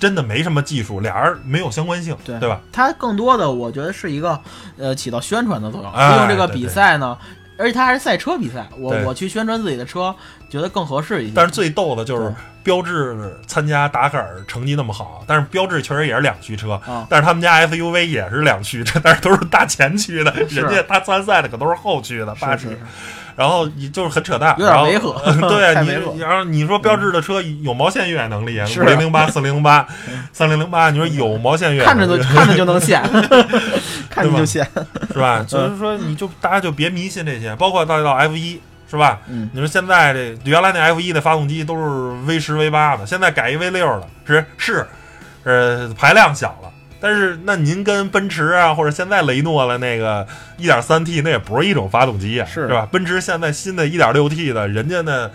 [0.00, 2.60] 真的没什么技术，俩人没有相关性，对对吧？
[2.72, 4.40] 它更多的我觉得是一个
[4.76, 7.18] 呃起到宣传的作用，哎利用这个比赛呢，
[7.58, 9.04] 而且它还是赛车比赛，我对。
[9.04, 10.14] 我去宣传自己的车，
[10.48, 11.32] 觉得更合适一些。
[11.34, 12.34] 但是最逗的就是对。
[12.64, 13.16] 标致
[13.46, 20.60] 参加达喀尔成绩那么好，但是标致确实也是两驱车，啊，但是他们家 SUV 也是两驱车，但是都是大前驱的，是。
[20.60, 22.68] 人家他参赛的可都是后驱的八驱
[23.34, 25.12] 然后你就是很扯淡，有点后违和
[25.48, 29.86] 对你太违和，然后你说标致的车有毛线越野能力啊，是五零零八、四零零八、
[30.32, 33.02] 三零零八，你说有毛线越野能力，看着就看着就能显，
[34.22, 34.68] 看看你就闲。
[35.12, 35.44] 是吧？
[35.46, 39.20] 就是说你就大家就别迷信这些，包括到到 F 一是吧？
[39.28, 44.86] 嗯，你说现在这原来那 F 一的发动机都是 V 十 V 八的，现在改一 V 六了，是是，
[45.44, 46.70] 呃，排量小了。
[47.00, 50.26] 但是那您跟奔驰啊，或者现在雷诺了那个
[50.58, 52.88] 1.3T，那也不是一种发动机啊，是是吧？
[52.90, 55.30] 奔驰现在新的 1.6T 的，人家那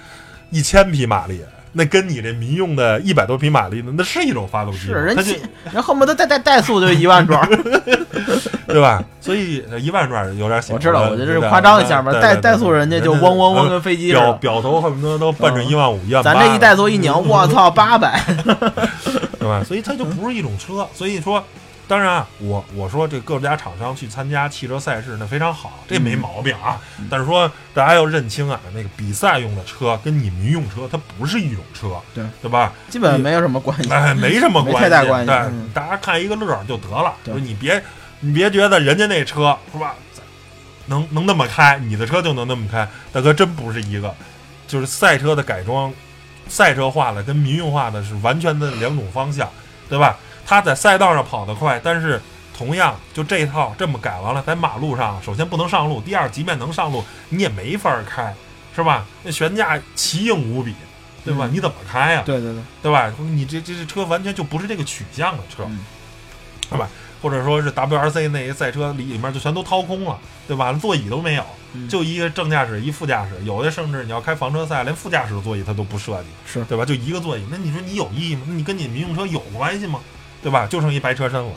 [0.50, 1.42] 一千匹马力，
[1.74, 5.24] 那跟你这民用的一百多匹马力的，那是一种发动机，是人家
[5.74, 7.48] 人恨不得带带怠速就一万转，
[8.68, 9.04] 对吧？
[9.20, 14.20] 所以一万转有点小，我知道，我觉得这是夸张一下嘛，对怠怠速人家就嗡嗡嗡跟飞机似的。
[14.20, 18.24] 表表头恨不得都奔着嗯一万五、一万，咱这一怠速一拧， 我操，八百！
[19.40, 19.64] 对吧？
[19.66, 20.88] 所以它就不是一种车。
[20.94, 21.44] 所以说，
[21.88, 26.80] 当然啊，我我说这各家厂商去参加汽车赛事那非常好，这没毛病啊。
[27.00, 32.72] 嗯但是说大家要认清啊，那个比赛用的车跟你民用车它不是一种车，对对吧？
[32.90, 33.90] 基本没有什么关系。
[33.92, 37.14] 哎， 没什么关系，太大关系大家看一个乐就得了。
[37.24, 37.84] 对就是你别
[38.22, 39.96] 你别觉得人家那车是吧，
[40.86, 44.14] 能能那么开，你的车就能那么开，大哥真不是一个。
[44.66, 45.94] 就是赛车的改装，
[46.48, 49.48] 赛车化的跟民用化的是完全的两种方向，
[49.90, 50.18] 对吧？
[50.46, 52.22] 它在赛道上跑得快，但是
[52.56, 58.34] 同样就这一套这么改完了，在马路上首先不能上路，第二即便能上路，你也没法开，
[58.76, 59.06] 是吧？
[59.24, 60.76] 那悬架奇硬无比，
[61.26, 61.48] 对吧？
[61.48, 63.12] 嗯你怎么开呀、对对对，对吧？
[63.20, 65.80] 你这这这车完全就不是这个取向的车，嗯
[66.70, 66.88] 对吧？
[67.22, 70.74] 或者说是 WRC 那些赛车里里面就全都掏空了，对吧？
[70.74, 76.84] 座椅都没有，嗯就一个正驾驶，一副驾驶，有的甚至你要开房车赛，连副驾驶的座椅它都不设计，是对吧？
[76.84, 78.42] 就一个座椅，那你说你有意义吗？
[78.48, 80.00] 那你跟你民用车有关系吗？
[80.44, 80.68] 对吧？
[80.70, 81.52] 就剩一白车身了。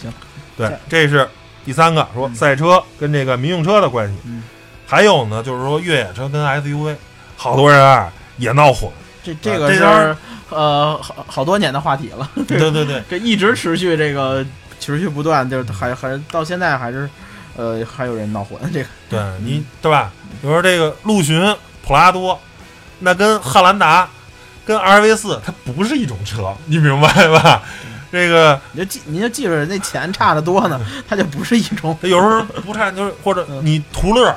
[0.00, 0.12] 行，
[0.56, 1.28] 对这，是
[1.64, 4.14] 第三个说嗯赛车跟这个民用车的关系。
[4.24, 4.42] 嗯
[4.90, 6.96] 还有呢，就是说越野车跟 SUV，
[7.36, 8.90] 好多人啊也闹混。
[9.22, 10.16] 这这个是这
[10.48, 14.42] 呃好好多年的话题了，对对 对，这一直持续这个
[14.80, 17.06] 持续不断，就是还还到现在还是
[17.54, 18.88] 呃还有人闹混这个。
[19.10, 20.10] 对你对吧？
[20.40, 21.54] 比如说这个陆巡、
[21.84, 22.40] 普拉多，
[23.00, 24.08] 那跟汉兰达、
[24.68, 27.62] 跟 RV 四，它不是一种车，你明白吧？
[28.12, 30.78] 这个你就记你就记着那钱差的多呢，
[31.08, 34.36] 它就不是一种它有时候不差，就是或者嗯你途乐、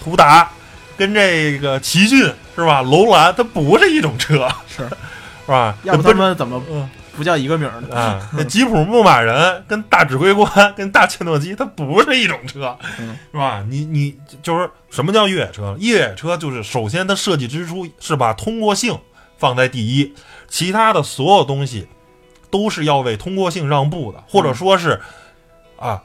[0.00, 0.48] 途达
[0.96, 2.20] 跟这个奇骏
[2.54, 2.80] 是吧？
[2.82, 4.84] 楼兰，它不是一种车，是，
[5.46, 5.74] 是吧？
[5.82, 7.96] 要不他们怎么嗯不叫一个名儿呢？
[7.96, 13.64] 啊， 那吉普牧马人跟大指挥官跟大切诺基，它不是一种车，嗯是吧？
[13.68, 15.76] 你你就是什么叫越野车？
[15.80, 18.96] 越野车就是首先它设计之初是把通过性
[19.42, 20.14] 放在第一，
[20.46, 21.88] 其他的所有东西
[22.48, 25.00] 都是要为通过性让步的，或者说是
[25.76, 26.00] 啊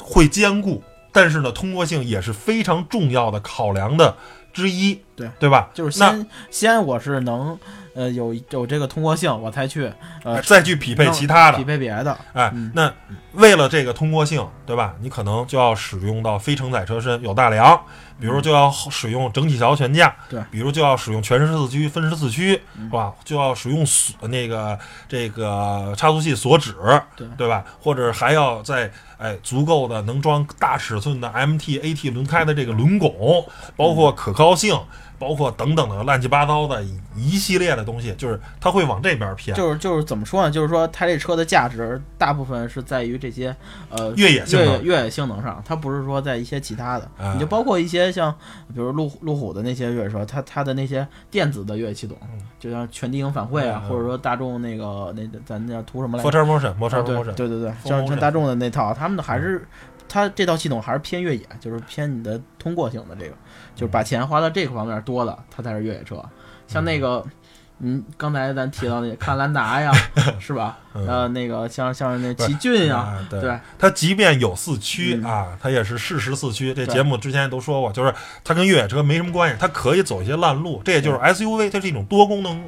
[0.00, 4.16] 会兼顾，但是呢，通过性也是非常重要的考量的
[4.52, 5.70] 之一，对对吧？
[5.72, 7.56] 就是先先我是能
[7.94, 9.92] 呃有有这个通过性，我才去
[10.24, 12.18] 呃再去匹配其他的匹，配别的。
[12.32, 12.92] 哎嗯，那
[13.34, 14.96] 为了这个通过性，对吧？
[15.00, 17.80] 你可能就要使用到非承载车身，有大梁，
[18.20, 23.12] 比如就要使用整体桥悬架，对比如就要使用全时四驱、分时四驱，嗯是吧？
[23.24, 24.78] 就要使用锁那个
[25.08, 26.74] 这个差速器锁止，
[27.16, 27.64] 对对吧？
[27.80, 33.44] 或者还要在哎足够的能装大尺寸的 MT、AT 轮胎的这个轮拱，
[33.76, 34.78] 包括可靠性。
[35.20, 36.82] 包括等等的乱七八糟的
[37.14, 39.54] 一系列的东西，就是它会往这边偏。
[39.54, 40.50] 就是就是怎么说呢？
[40.50, 43.54] 就是说它这车的价值大部分是在于这些
[43.90, 47.04] 呃越野性能越野性能上，它不是说在一些其他的。
[47.18, 48.34] 啊你就包括一些像
[48.68, 52.40] 比如路路虎的那些越野车，它它的那些电子的越野系统，嗯。
[52.58, 59.66] 就像全地形反馈啊，或者说大众那个那咱那叫图什么来着？motion，摩擦摩 motion，对对对像像大众的那套，他们的还是
[60.08, 63.34] 它这套系统还是偏越野，就是偏你的通过性的这个，
[63.74, 66.22] 就是把钱花到这个方面多了，它才是越野车。
[66.66, 67.30] 像那个，嗯，
[68.16, 69.90] 刚才咱提到那汉兰达呀，
[70.38, 70.76] 是吧？
[70.94, 76.74] 嗯呃，那个像像那奇骏呀，啊，对，它即便有四驱嗯啊，它也是适时四驱。
[76.74, 78.12] 这节目之前也都说过，就是
[78.44, 80.82] 它跟越野车没什么关系，它可以走一些烂路。
[80.84, 82.62] 这也就是 SUV，它是一种多功能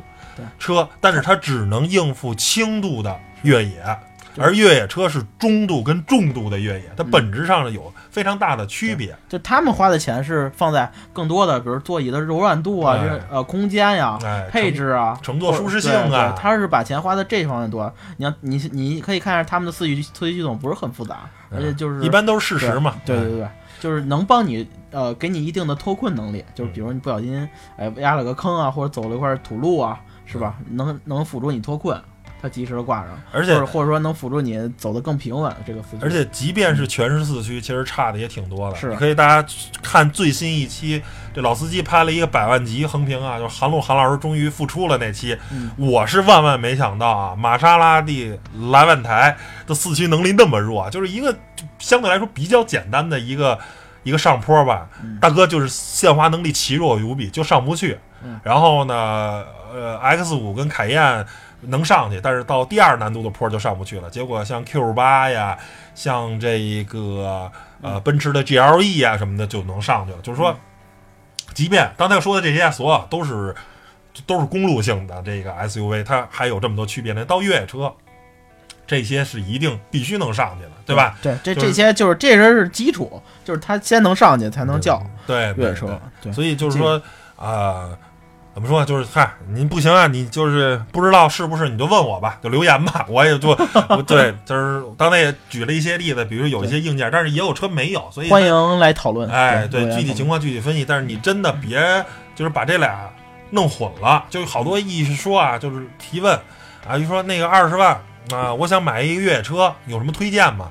[0.59, 3.85] 车，但是它只能应付轻度的越野。
[4.35, 9.17] 对而越野车是中度跟重度的越野，它嗯本质上有非常大的区别。
[9.29, 12.99] 就他们花的钱是放在更多的，比如座椅的柔软度啊，
[13.31, 17.93] 呃空间呀、哎，配置啊，乘坐舒适性啊对他是把钱花在这方面多。
[18.17, 22.95] 你要你你可以看一下他们的四驱四驱系统不是很复杂，而且就是嗯一般都是事实嘛。
[23.05, 23.49] 对对对对，
[23.81, 30.55] 就是能帮你呃给你一定的脱困能力，就是比如你不小心哎压了个坑啊，或者走了一块土路啊，是吧？
[30.71, 32.01] 能能辅助你脱困，
[32.43, 35.99] 它及时的挂上，而且或者说能辅助你走得更平稳这个四驱。
[36.03, 38.77] 而且即便是全时四驱，其实差的也挺多的。
[38.77, 39.49] 是可以大家
[39.81, 41.01] 看最新一期，
[41.33, 45.39] 这老司机拍了一个百万级横屏啊，就是韩露韩老师终于复出了那期。
[45.53, 48.37] 嗯我是万万没想到啊，玛莎拉蒂
[48.73, 51.33] 莱万台的四驱能力那么弱，就是一个
[51.79, 53.57] 相对来说比较简单的一个
[54.03, 57.99] 一个上坡吧，嗯大哥就是限滑能力奇弱无比，就上不去。
[58.25, 61.27] 嗯然后呢，呃，X 五跟凯宴
[61.63, 64.11] 能上去，但是到第二难度的坡就上不去了。
[64.11, 65.57] 结果像 Q 八呀，
[65.95, 70.19] 像这个呃奔驰的 GLE 呀什么的就能上去了。
[70.23, 70.57] 就是说，
[71.55, 73.55] 即便刚才说的这些，所有都是
[74.27, 77.25] 都是公路性的这个 SUV，它还有这么多区别呢。
[77.25, 77.93] 到越野车，
[78.87, 81.17] 这些是一定必须能上去的，对吧？？
[81.23, 86.01] 对，这这些就是这人是基础，就是他先能上去才能叫对对越野车。
[86.21, 87.01] 对，所以就是说
[87.37, 87.91] 啊、
[88.55, 88.87] 怎么说呢？
[88.87, 93.55] 就是嗨，您不行啊，你就是不知道是不是，你就问我吧，就留言吧，我也就
[94.07, 99.29] 对，就是刚才也举了一些例子，比如有一些硬件，但是也有车没有，所以欢迎来讨论。
[99.31, 103.11] 哎，对对，具体情况具体分析，但是你真的别就是把这俩
[103.51, 106.39] 弄混了，就好多一说啊，就是提问
[106.87, 107.99] 啊，就说那个二十万
[108.33, 110.69] 啊，我想买一个越野车，有什么推荐吗？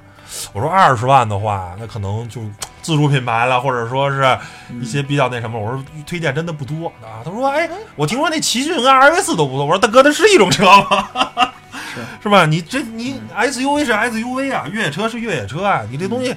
[0.53, 2.41] 我说二十万的话，那可能就
[2.81, 4.37] 自主品牌了，或者说是
[4.79, 5.59] 一些比较那什么。
[5.59, 7.21] 我说推荐真的不多啊。
[7.23, 9.65] 他说，哎，我听说那奇骏跟 RV 四都不错。
[9.65, 11.09] 我说大哥，那是一种车吗？
[11.93, 12.45] 是是吧？
[12.45, 16.33] 你这你 SUV 是 SUV 啊，越野车是越野车啊，你这东西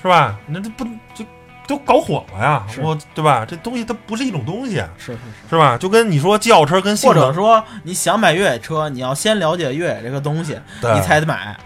[0.00, 0.36] 是吧？
[0.46, 1.24] 那这不就
[1.66, 2.64] 都搞混了呀？
[2.72, 3.44] 是我对吧？
[3.46, 5.50] 这东西它不是一种东西，是是是。
[5.50, 5.76] 是吧？
[5.76, 10.58] 就跟你说轿车跟或者，说你想买越野车，你要先了解越野这个东西，
[10.94, 11.56] 你才买。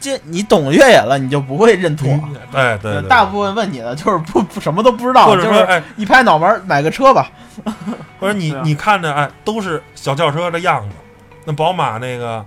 [0.00, 2.08] 这你懂越野了，你就不会认错。
[2.08, 7.30] 嗯对对对，大部分问你的就是不不什么都不知道，或者就是说哎，一拍脑门儿买个车吧。
[8.18, 10.94] 或者你啊你看着哎都是小轿车的样子，
[11.44, 12.44] 那宝马那个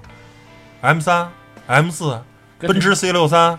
[0.81, 1.27] M 三、
[1.67, 2.21] M 四、
[2.59, 3.57] 奔驰 C 六三，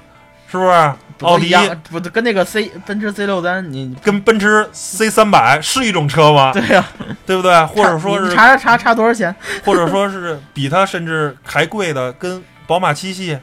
[0.51, 0.95] 是不是？
[1.23, 1.55] 奥迪
[1.89, 6.53] 不跟那个 C 奔驰 C 六三，你跟奔驰 C 三百是一种车吗？
[6.53, 6.85] 对呀、
[7.25, 7.65] 对不对？
[7.67, 9.35] 或者说你是，查查查差多少钱？
[9.65, 13.39] 或者说是比它甚至还贵的，跟宝马七系、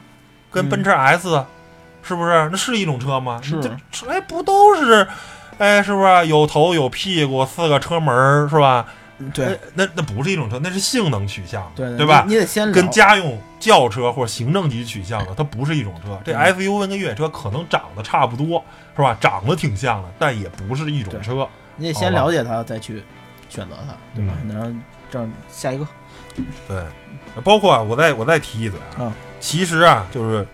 [0.52, 1.44] 跟奔驰 S，、
[2.02, 2.48] 是不是？
[2.52, 3.40] 那是一种车吗？
[3.42, 3.56] 是
[4.08, 5.06] 哎，不都是？
[5.58, 8.86] 哎，是不是有头有屁股，四个车门，是吧？
[9.32, 12.24] 对哎那那不是一种车，那是性能取向，对对吧？
[12.26, 16.18] 你你得先跟家用轿车或者行政级取向的，它不是一种车。
[16.24, 18.64] 这嗯 SUV 跟越野车可能长得差不多，
[18.96, 19.16] 是吧？
[19.20, 21.48] 长得挺像的，但也不是一种车。
[21.76, 23.04] 你得先了解它，再去
[23.48, 24.32] 选择它，对吧？
[24.42, 24.72] 嗯然后
[25.08, 25.86] 这样下一个，
[26.66, 26.82] 对，
[27.44, 29.12] 包括啊，我再我再提一嘴啊，嗯
[29.42, 30.46] 其实啊，就是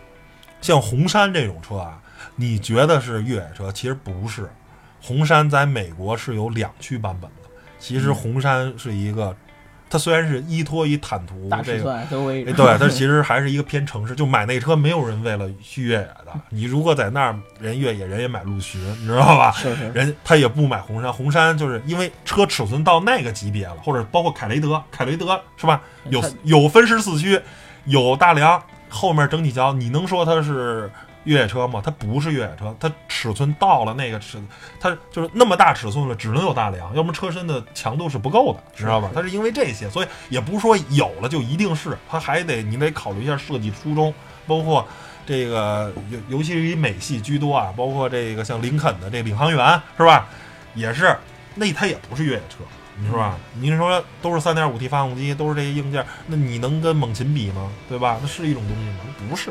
[0.62, 2.00] 像红杉这种车啊，
[2.36, 4.48] 你觉得是越野车，其实不是。
[5.00, 7.48] 红杉在美国是有两驱版本的，
[7.78, 9.36] 其实嗯红杉是一个，
[9.90, 12.02] 它虽然是依托于坦途这个
[12.56, 16.32] 对，它其实还是一个偏城市，就买那车没有人为了去越野的。
[16.48, 19.52] 你如果在那儿人越野，人也买陆巡，你知道吧？
[19.52, 25.82] 是是人他也不买红杉，红杉就是因为车尺寸到那个级别了，或者包括凯雷德，凯雷德是吧？
[26.08, 27.40] 有有分时四驱，
[27.84, 30.90] 有大梁，后面整体桥，你能说它是
[31.24, 31.82] 越野车吗？
[31.84, 34.38] 它不是越野车，它尺寸到了那个尺，
[34.80, 39.10] 它就是那么大尺寸了，只能有大梁，要不然车身的强度是不够的，知道吧？
[39.14, 44.12] 它是因为这些，所以也不是说有了就一定是，它还得你得考虑一下设计初衷，
[44.46, 44.86] 包括。
[45.28, 50.26] 这个尤尤其是以美系居多啊，包括这个像林肯的这领航员是吧？
[50.74, 51.14] 也是，
[51.54, 52.64] 那它也不是越野车，
[53.00, 53.36] 你说吧？
[53.54, 57.70] 您说都是三点五 T 发动机，都是这些硬件，那你能跟猛禽比吗？
[57.88, 58.18] 对吧？
[58.20, 59.14] 那是一种东西吗？
[59.28, 59.50] 不是。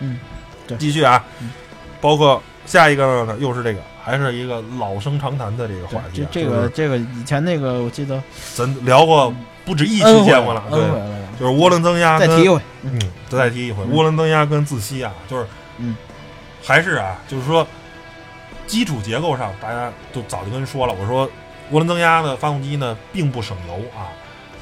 [0.00, 0.18] 嗯，
[0.66, 1.50] 对继续啊嗯，
[2.00, 6.28] 包括下一个呢，又是这个，还是一个老生常谈的这个话题啊。
[6.32, 8.22] 这这就是个这个以前那个我记得
[8.54, 9.32] 咱聊过
[9.64, 10.80] 不止一期见过了，对
[11.38, 15.46] 就是涡轮增压跟再提一回，嗯，再提一回，嗯涡轮增压跟自吸啊，就是，
[15.78, 15.96] 嗯，
[16.64, 17.66] 还是啊，就是说，
[18.66, 21.28] 基础结构上，大家就早就跟人说了，我说
[21.70, 24.08] 涡轮增压的发动机呢，并不省油啊，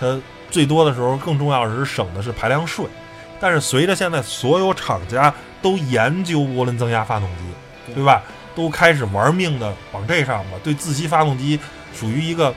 [0.00, 2.84] 它最多的时候更重要的是省的是排量税。
[3.38, 8.22] 但是随着现在所有厂家都研究涡轮增压发动机，对吧？
[8.54, 11.60] 都开始玩命的往这上吧，对自吸发动机
[11.94, 12.54] 属于一个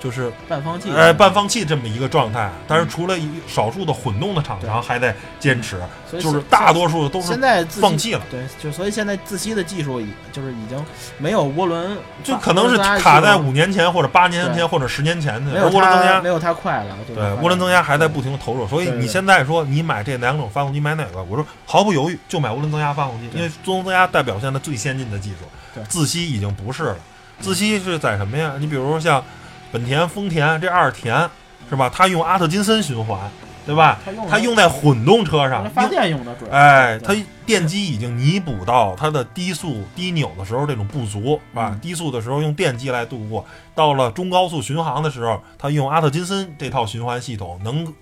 [0.00, 5.80] 就是半放弃，哎，半放弃这么一个状态，但是除了一少数的混动的厂商还在坚持，
[6.10, 10.82] 所以就是大多数都是现在放弃了，对，就所以现在自吸的技术已就是已经
[11.18, 15.68] 没有涡轮，就可能是卡在五年前或者八年前或者十年前的。
[15.68, 17.16] 涡轮增压没，有它快了，对？
[17.16, 21.22] 涡轮增压还在不停的投入，所以你现在说你买这两种发动机买哪个？
[21.24, 25.38] 我说毫不犹豫就买涡轮增压发动机，因为涡轮增压代表现在最先进的技术
[25.74, 26.96] 对，自吸已经不是了。
[27.40, 28.54] 自吸是在什么呀？
[28.58, 29.22] 你比如说像
[29.70, 31.28] 本田、丰田这二田
[31.68, 31.90] 是吧？
[31.92, 33.30] 它用阿特金森循环，
[33.66, 33.98] 对吧？
[34.04, 36.52] 它用它用在混动车上那，发电用的主要。
[36.52, 47.92] 哎，它电机已经弥补到它的低速低扭的时候这种不足啊，嗯低速的时候用电机来度过，到了中高速巡航的时候，它用阿特金森这套循环系统能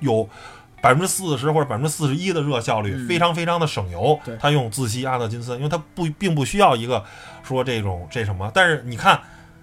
[0.00, 0.28] 有。
[0.82, 4.36] 百分之四十或者百分之四十一的热效率，嗯非常非常的省油对。
[4.38, 7.02] 它用自吸阿特金森，因为它不并不需要一个
[7.42, 9.18] 说这种这什么，但是你看，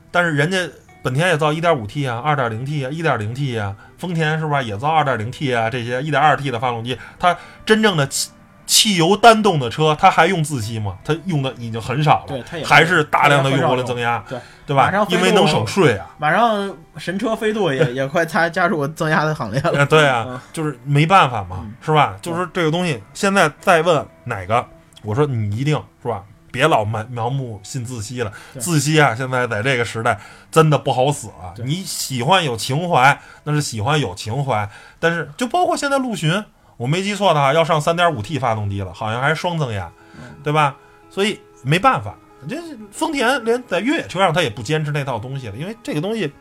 [0.10, 0.58] 但是人家
[1.02, 5.70] 本田也造 1.5T 啊、2.0T 啊、1.0T 啊，丰田是不是也造 2.0T 啊？
[5.70, 7.36] 这些 1.2T 的发动机，它
[7.66, 8.30] 真正的汽
[8.68, 10.98] 汽油单动的车，它还用自吸吗？
[11.04, 16.08] 它用的已经很少了，对它也还是大量的用涡轮增压，对对吧因为能省税啊。
[16.18, 19.72] 马上神车飞度也 也快加加入增压的行列了。
[19.72, 22.16] 呃，对嗯啊，就是没办法嘛嗯，是吧？
[22.22, 24.66] 就是这个东西，现在再问哪个，
[25.04, 26.24] 我说你一定是吧？
[26.52, 30.20] 别老盲盲目信自吸了，自吸啊，现在在这个时代
[30.52, 31.54] 真的不好死啊。
[31.64, 36.44] 你喜欢有情怀，那是喜欢有情怀，但是就包括现在陆巡，
[36.78, 40.76] 我没记错的话，要上三点五 T 发动机了，好像还是双增压，嗯对吧？
[41.10, 42.16] 所以没办法，
[42.48, 42.58] 这
[42.92, 46.32] 丰田连在越野车上它也不坚持那套东西了，因为这个东西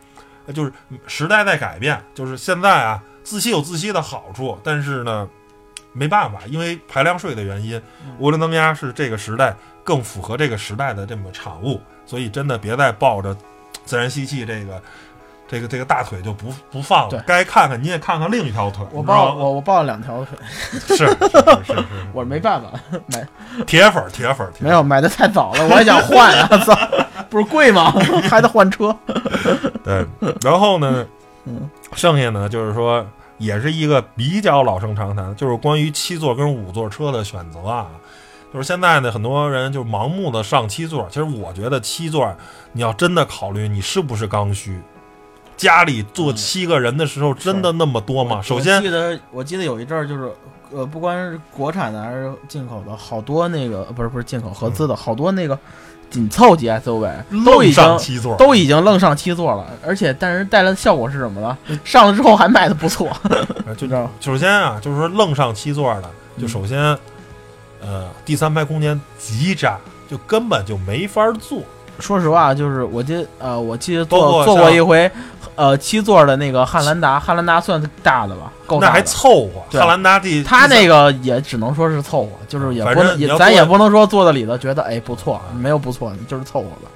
[0.46, 0.72] 呃就是
[1.06, 5.28] 时代在改变，就是现在啊，自吸有自吸的好处，但是呢，
[5.92, 7.80] 没办法，因为排量税的原因，
[8.20, 13.36] 涡轮增压是这个时代更符合这个时代的这么产物，所以真的别再抱着
[13.84, 14.80] 自然吸气这个。
[15.52, 18.86] 这个这个大腿就不不放了，该看看你也看看另一条腿。
[18.92, 20.38] 我抱我我抱了两条腿，
[20.78, 22.68] 是是是是是， 我没办法
[23.08, 23.26] 买，
[23.66, 26.78] 铁粉儿铁粉儿，铁粉没有买的太早了，我还想换啊， 操，
[27.28, 27.90] 不是贵吗？
[28.30, 28.96] 还得换车。
[29.82, 30.06] 对，
[30.40, 31.04] 然后呢，
[31.46, 33.04] 嗯，剩下呢就是说，
[33.40, 37.88] 也是一个比较老生常谈，就是关于七座跟五座车的选择啊。
[38.52, 42.32] 就是现在呢，很多人就盲目的上七座，其实我觉得七座，
[42.70, 44.80] 你要真的考虑你是不是刚需，
[45.56, 48.40] 家里坐七个人的时候，真的那么多吗？
[48.40, 50.32] 首我先记，得我记得有一阵儿就是。
[50.72, 55.58] 呃，不管是国产的还是进口的，好多那个呃不是不是进口合资的，好多那个
[56.10, 57.08] 紧凑级 SUV
[57.44, 61.56] 都已经七座，都已经愣上七座了，而且但是带来的效果是什么呢？
[61.84, 63.08] 上了之后还卖的不错，
[63.64, 64.10] 呃就知道吗？
[64.20, 66.78] 首先啊，就是说愣上七座的，就嗯首先，
[67.80, 69.76] 呃，第三排空间极窄，
[70.10, 71.62] 就根本就没法坐。
[72.00, 75.10] 说实话，就是我记得呃，我记得坐坐过一回，
[75.54, 79.02] 呃，七座的那个汉兰达，汉兰达算大的吧，够那还。
[79.02, 79.78] 凑合。
[79.78, 86.90] 汉兰达第他那个个也只能说是凑合，就是也不能咱也不能说坐在里头觉得哎不错，没有不错，就是凑合吧。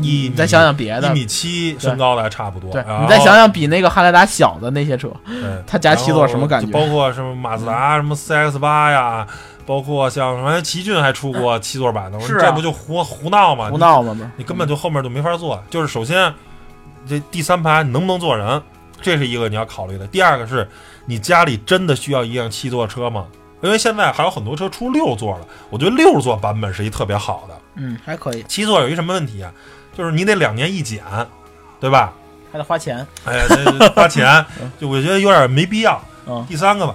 [0.00, 2.70] 一你再想想别的一，米七身高的还差不多。
[2.70, 9.26] 对你再想想比那个汉兰达小的那些车，对它加七座什么感觉包括什么马自达、什么 CX 八呀，
[9.66, 13.68] 包括像什么奇骏还出过七座版的，我说啊这不就胡胡闹吗？
[13.70, 14.30] 胡闹嘛不是？
[14.36, 15.62] 你，根本就后面就没法坐。
[15.68, 16.32] 就是首先，
[17.06, 18.62] 这第三排你能不能坐人，
[19.02, 20.06] 这是一个你要考虑的。
[20.06, 20.66] 第二个是
[21.04, 23.26] 你家里真的需要一辆七座车吗？
[23.62, 27.58] 因为现在还有很多车出六座了，我觉得六座版本是一特别好的。
[27.74, 29.52] 嗯，还可以，七座有一什么问题啊？
[29.96, 31.02] 就是你得两年一检，
[31.80, 32.12] 对吧？
[32.52, 33.04] 还得花钱。
[33.24, 34.44] 哎呀，这花钱，
[34.78, 36.00] 就我觉得有点没必要。
[36.26, 36.94] 嗯，第三个吧，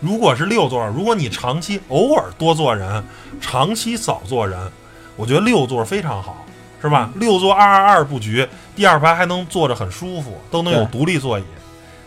[0.00, 3.02] 如果是六座，如果你长期偶尔多坐人，
[3.40, 4.70] 长期少坐人，
[5.16, 6.44] 我觉得六座非常好，
[6.82, 7.10] 是吧？
[7.14, 11.44] 六座二二二布局，第二排还能坐着很舒服，都能有独立座椅。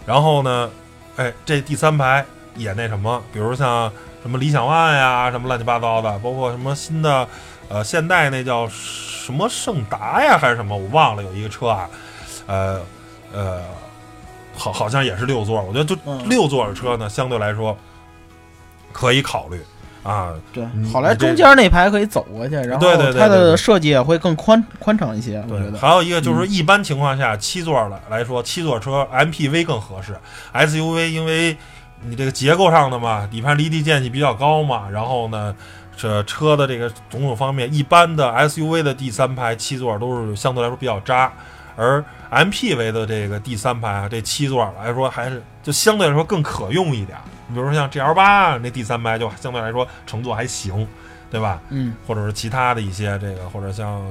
[0.05, 0.69] 然后呢，
[1.15, 2.23] 哎，这第三排
[2.55, 7.27] 也那什么，比如像什么理想 ONE 呀，什么乱七八糟的，包括什么新的，
[7.69, 11.89] 呃，现代那叫什么圣达呀，还是什么，我忘了，有一个车啊，
[12.45, 12.81] 呃，
[13.33, 13.61] 呃。
[14.59, 17.75] 好，好像也是六座，我觉得就嗯六座的车呢，相对来说
[18.91, 19.61] 可以考虑
[20.03, 20.33] 啊。
[20.51, 25.77] 对，好来中间那排可以走过去，然后对对对它的设计也会更宽宽敞一些，我觉对，得。
[25.77, 30.13] 还有一个就是说，一般情况下，七座来来说，七座车 MPV 更合适
[30.53, 31.55] ，SUV 因为
[32.03, 35.55] 你这个结构上的嘛，底盘离地间隙比较高嘛，然后呢，
[35.95, 41.31] 这车的这个种种方面，一般的 SUV 的第三排七座都是相对来说比较渣，
[41.75, 47.17] 而 MPV 的这个第三排啊，这七座来说还是就相对来说更可用一点。
[47.47, 50.87] 你比如说像 GL 八那第三排就相对来说乘坐还行，
[51.31, 51.59] 对吧？
[51.69, 54.05] 嗯，或者是其他的一些这个，或者像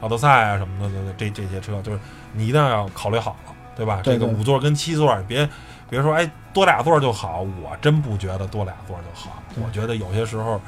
[0.00, 1.98] 奥德赛啊什么的，这这些车，就是
[2.34, 4.00] 你一定要考虑好了，对吧？
[4.04, 5.48] 对对这个五座跟七座，你别
[5.88, 10.60] 别说哎多俩座就好，我真不觉得多俩座就好，我觉得有些时候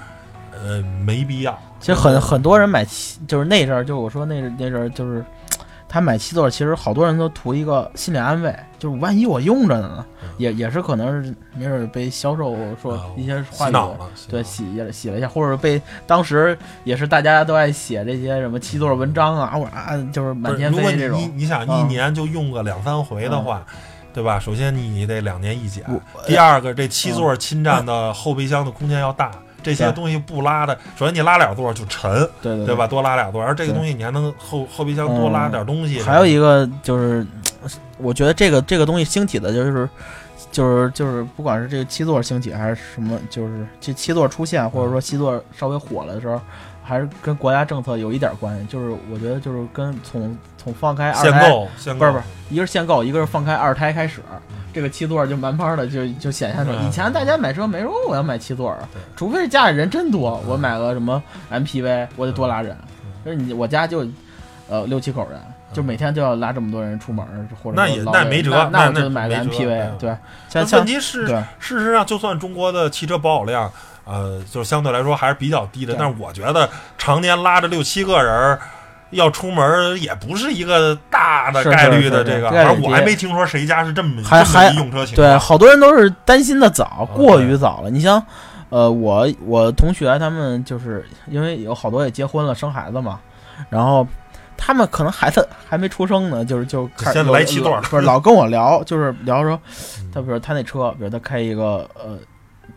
[0.52, 1.58] 呃没必要。
[1.80, 5.22] 其实很很多人买七，就是那阵儿，就我说那那阵儿就是。
[5.94, 13.70] 他买七座，其实好多人都图一个心理安慰，就是万一我用着呢，嗯也也是可能是没准儿被销售说啊一些话
[14.28, 23.64] 对洗洗了一下，或者被当时也是大家都爱写这些什么七座文章啊，或者啊就是满天飞这种，你你想一嗯年就用个两三回的话，
[24.12, 24.40] 对吧？
[24.40, 25.84] 首先你得两年一检，
[26.26, 29.30] 第二个这七座侵占的后备箱的空间要大，
[29.64, 32.86] 这些东西不拉的，首先你拉俩座就沉，对对对吧？？
[32.86, 36.00] 多拉俩座，而这个东西你还能后后备箱多拉点东西。
[36.00, 37.26] 还有一个就是，
[37.98, 39.88] 我觉得这个这个东西兴起的就是。
[40.52, 46.40] 就是就是，不管是这个七座兴起还是什么，就是这七座出现，或者说七座稍微火了的时候，
[46.84, 48.66] 还是跟国家政策有一点关系。
[48.66, 54.20] 就是我觉得就是跟从从放开二胎，限购，限购不是不是，一个是限购，一个是放开二胎开始，
[54.72, 56.78] 这个七座就慢慢的就就显现出来。
[56.78, 62.76] 嗯以前大家买车没说我要买七座啊，除非是家里人真多，我买个什么 MPV，我得多拉人。
[63.02, 64.06] 嗯就是你我家就
[64.68, 65.40] 呃六七口人，
[65.74, 67.26] 就每天就要拉这么多人出门，
[67.62, 70.16] 或者那也那没辙那那买个 MPV，嗯对，
[70.52, 73.70] 但像像问题是，对事实上，就算中国的汽车保有量，
[74.04, 78.60] 呃，就是相对来说还是比较低的，但是我觉得常年拉着六七个人儿
[79.10, 82.50] 要出门儿，也不是一个大的概率的这个。
[82.50, 85.16] 反正我还没听说谁家是这么还还用车情况。
[85.16, 87.90] 对，好多人都是担心的早，嗯过于早了。
[87.90, 88.20] 你像，
[88.70, 93.20] 呃，我我同学他们就是因为有好多也结婚了，生孩子嘛，
[93.68, 94.04] 然后
[94.56, 99.58] 他们可能孩子还没出生呢，就是就先来七座老 不是老跟我聊， 就是聊说
[100.00, 102.18] 嗯他比如他那车，比如他开一个呃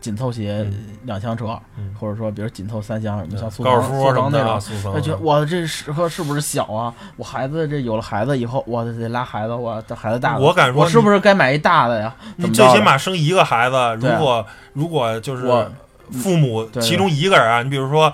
[0.00, 0.96] 紧凑型嗯。
[1.04, 1.94] 两厢车，嗯。
[1.98, 4.94] 或者说比如紧凑三厢，什么像速高尔腾夫什么的啊，速腾那种。
[4.94, 6.92] 他觉得哇，这车是不是小啊？
[7.16, 12.14] 我孩子这有了孩子以后，我得拉孩子，我这孩子大了，我敢说我是不是该买一大的呀？
[12.36, 15.46] 你最起码生一个孩子，如果如果就是
[16.10, 18.12] 父母其中一个人啊，你比如说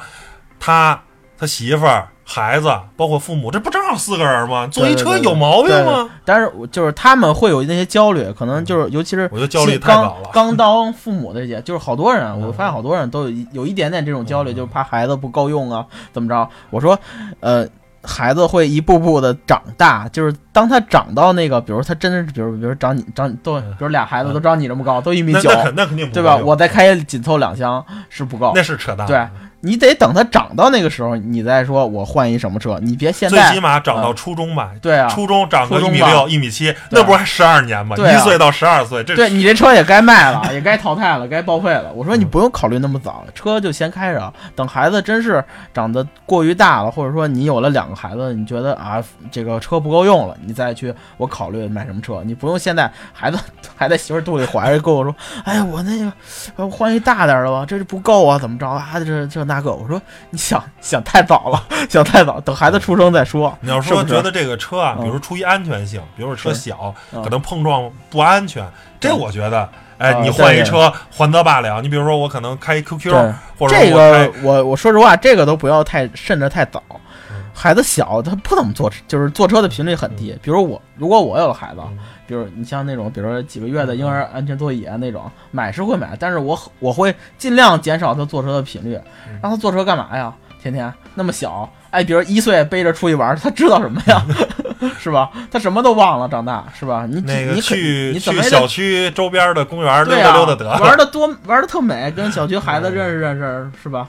[0.60, 1.00] 他
[1.38, 4.66] 他媳妇儿、孩子，包括父母，这不正好四个人吗？
[4.70, 6.08] 坐一车有毛病对吗？
[6.24, 16.48] 但是我就是他们会有那些焦虑，可能就是尤其是我觉得焦虑新太早了刚刚当父母的这些，就是好多人，嗯我发现好多人都有一有一点点这种焦虑，嗯就是怕孩子不够用啊，怎么着？
[16.70, 16.98] 我说，
[17.40, 17.66] 呃。
[18.06, 26.36] 孩子会一步步的长大，就是当他长到那个，比如他真的是，比如比如长你长你都，比如俩孩子都长你这么高，都一米九，那那肯定不对吧？
[26.36, 29.06] 我再开紧凑两厢是不够那，是扯淡。
[29.06, 29.26] 对
[29.64, 34.70] 你得等它长到那个时候，你再说我换一什么车，你别现在最起码长到初中吧。
[34.80, 37.96] 对啊，初中长个一米六、一米七，那不是还十二年吗？
[37.96, 41.90] 一岁到十二岁，这对你这车也该卖了，也该淘汰了， 该报废了。
[41.94, 45.42] 我说你不用考虑那么早，车就先开着，等孩子真是
[45.72, 52.22] 长得过于大了，或者说你有了两个孩子，你觉得啊这个车不够用了，你再去我考虑买什么车。
[52.24, 53.38] 你不用现在孩子
[53.74, 56.12] 还在媳妇肚里怀着跟我说，哎呀我那个
[56.56, 58.90] 我换一大点的吧，这是不够啊，怎么着啊？
[58.94, 60.00] 这这那个，我说
[60.30, 63.56] 你想 想太早了， 想太早，等孩子出生再说。
[63.60, 65.04] 你要说觉得这个车啊，嗯。
[65.04, 67.22] 比如出于安全性，比如说车小，嗯。
[67.22, 68.66] 可能碰撞不安全，
[69.00, 71.80] 这嗯我觉得，哎，啊你换一车还则罢了。
[71.82, 73.12] 你比如说我可能开 QQ，
[73.58, 76.82] 或者这个我我说实话，这个都不要太慎着太早。
[77.30, 77.44] 嗯。
[77.54, 80.36] 孩子小，他不怎么坐车，就是坐车的频率很低。
[80.42, 88.98] 比如我，如果我有了孩子，嗯比如你像那种，比如说几个月的婴儿安全座椅啊那种，买是会买，但是我我会尽量减少他坐车的频率
[89.28, 90.32] 嗯，让他坐车干嘛呀？
[90.62, 94.22] 天天那么小，哎，比如一岁背着出去玩，他知道什么呀？
[94.98, 95.30] 是吧？
[95.50, 97.06] 他什么都忘了，长大是吧？
[97.06, 104.08] 你那个你去你去小区周边的公园溜达溜达得 玩的多，玩的特美，跟小区孩子认识认识，是吧？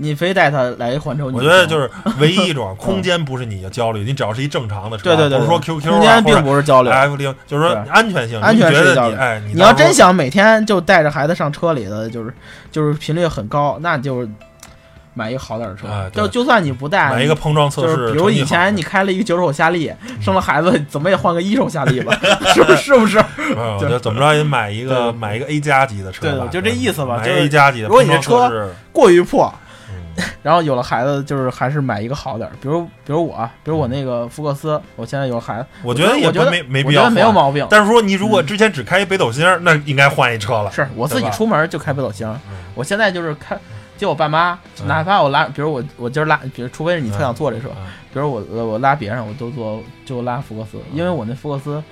[0.00, 6.88] 你非带他来环球，我觉得就是唯一一种 空间不是你的焦虑，你只要是一正常的车，对对对，不是说对 QQ 空间并不是焦虑。
[6.88, 12.32] F 零，就是说安全性，安全是焦虑你哎，你你要真想每天就带着孩子上车里的，就是
[12.70, 14.28] 就是频率很高，那就是
[15.14, 15.88] 买一个好点的车。
[16.12, 22.16] 就就算你不带，买一个碰撞测试，比如以前你开了一个九手夏利，生了孩子怎么也换个一手夏利吧，
[22.54, 22.76] 是不是？
[22.76, 23.18] 是不是？
[23.56, 29.58] 嗯，我觉得怎么着也买一个买一个 A 加级的车吧，对对就这意思吧买就是 A 加级的如果你碰这车过于破，嗯
[30.42, 37.66] 然后有了孩子，就是还是买一个好点儿，比如比如我，比如我那个福克斯，我现在有了孩子，我觉得也我觉得没没必要我觉得没有毛病。
[37.70, 40.70] 但是说你如果之前只开一北斗星，那应该换一车了。
[40.70, 43.58] 是我自己出门就开北斗星，嗯我现在就是开
[43.96, 51.82] 接我爸妈，嗯哪怕我拉，比如我我今儿拉，比如除非是你特想坐这车，嗯比如我呃我拉别人，我都坐就拉福克斯，因为我那福克斯。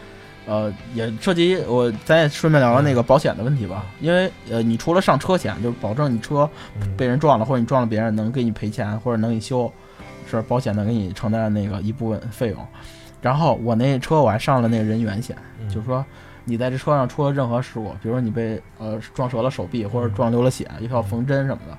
[0.46, 3.84] 呃，也涉及我，咱也顺便聊聊那个保险的问题吧。
[4.00, 6.48] 因为呃，你除了上车险，就是保证你车
[6.80, 9.70] 嗯被人撞了，或者你撞了别人，能给你赔钱，或者能给你修，
[10.30, 12.58] 是保险能给你承担那个一部分费用。
[13.20, 16.04] 然后我那车我还上了那个人员险，嗯就是说
[16.44, 21.76] 你在这车上出了任何事故，比如说你被呃撞折了手臂，或者撞流了血，又要缝针什么的，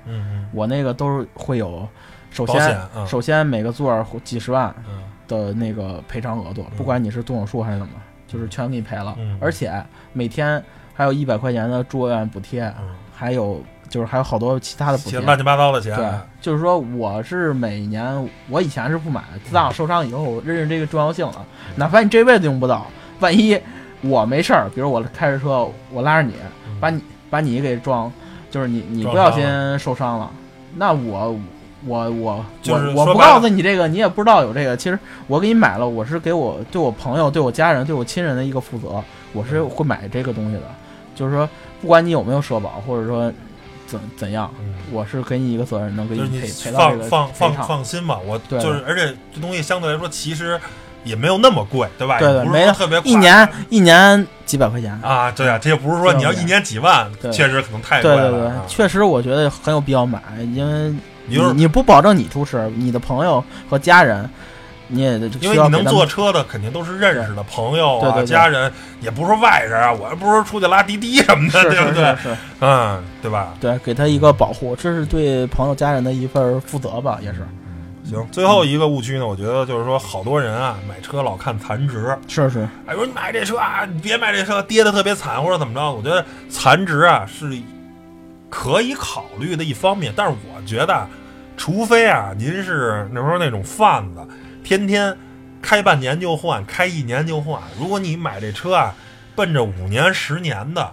[0.52, 1.88] 我那个都是会有。
[2.30, 7.92] 首先，嗯首先每个座儿几十万嗯的那个赔偿额度，不管你是动手术还是怎么，
[8.28, 9.72] 就是全给你赔了，嗯而且
[10.12, 10.62] 每天
[10.94, 15.18] 还有一百块钱的住院补贴，嗯，还有就是还有好多其他的补贴。
[15.20, 16.06] 乱七八糟的钱，对，
[16.40, 21.44] 就是说我是每年，我以前是不买的，自打我受伤以后，我认识这个重要性了。
[21.76, 22.86] 哪怕你这辈子用不到，
[23.20, 23.58] 万一
[24.02, 26.34] 我没事儿，比如我开着车，我拉着你，
[26.78, 28.12] 把你把你给撞，
[28.50, 30.30] 就是你你不小心受伤了，
[30.76, 31.34] 那我
[31.86, 34.76] 我我就是我我不告诉你这个，你也不知道有这个。
[34.76, 39.02] 其实我给你买了，我是给我对我朋友、对我家人、对我亲人的一个负责，
[39.32, 40.62] 我是会买这个东西的。
[41.14, 41.48] 就是说，
[41.80, 43.32] 不管你有没有社保，或者说
[43.86, 50.60] 怎怎样，嗯我是给你一个责任，能给就是你赔赔到这放个放放放心吧，我对就是，而且这东西相对来说其实
[51.04, 52.18] 也没有那么贵，对吧？
[52.18, 54.92] 对对，没有特别贵一年一年几百块钱。
[55.02, 58.30] 啊，对啊，这也不是说你要一年几万，确实可能太贵了。
[58.30, 60.22] 对对对啊，确实我觉得很有必要买，
[60.54, 60.94] 因为
[61.28, 64.28] 你你就是你不保证你出事，你的朋友和家人，
[64.88, 72.16] 你也得因为你能坐车的肯定都是认识的朋友啊、对对对家人，也不是说外人啊，我又不是说出去拉滴滴什么的，是对不对？
[72.60, 73.54] 嗯，对吧？
[73.60, 77.46] 对，给他一个保护，这是对朋友家人的一份负责吧，也是
[78.04, 85.92] 行，最后一个误区呢，我觉得就是说，好多人啊买车老看残值，是是，哎，说你买这车啊，你别买这车，跌的特别惨或者怎么着。
[85.92, 87.52] 我觉得残值啊是
[88.48, 91.06] 可以考虑的一方面，但是我觉得啊，
[91.58, 94.26] 除非啊您是那时候那种贩子，
[94.64, 95.14] 天天
[95.60, 97.60] 开半年就换，开一年就换。
[97.78, 98.94] 如果你买这车啊，
[99.34, 100.90] 奔着五年、十年的，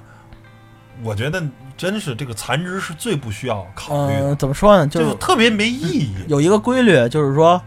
[1.03, 1.41] 我觉得
[1.77, 4.87] 真是这个残值是最不需要考虑的，嗯，怎么说呢？
[4.87, 6.15] 就就是特别没意义。
[6.27, 7.61] 有一个规律，就是说，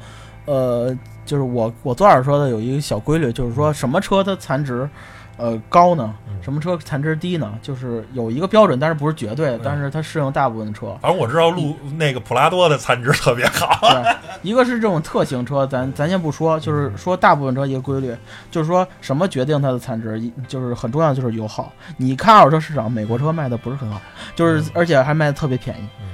[0.46, 0.96] 呃，
[1.28, 4.88] 就是我我昨晚说的有一个小规律，就是说什么车它残值，
[5.36, 6.14] 呃高呢？
[6.26, 7.52] 嗯什么车残值低呢？
[7.60, 10.96] 就是有一个标准，但是不是绝对但是它适用大部分的车。
[11.02, 18.16] 反正我知道路那个普拉多的残值特别好， 对，一个是这种特型车，咱咱先不说，就是说大部分车一个规律，
[18.50, 21.70] 就是说什么决定它的残值，一就是很重要的就是油耗。
[21.98, 24.00] 你看二手车市场，美国车卖的不是很好，
[24.34, 25.82] 就是嗯而且还卖的特别便宜。
[26.00, 26.06] 嗯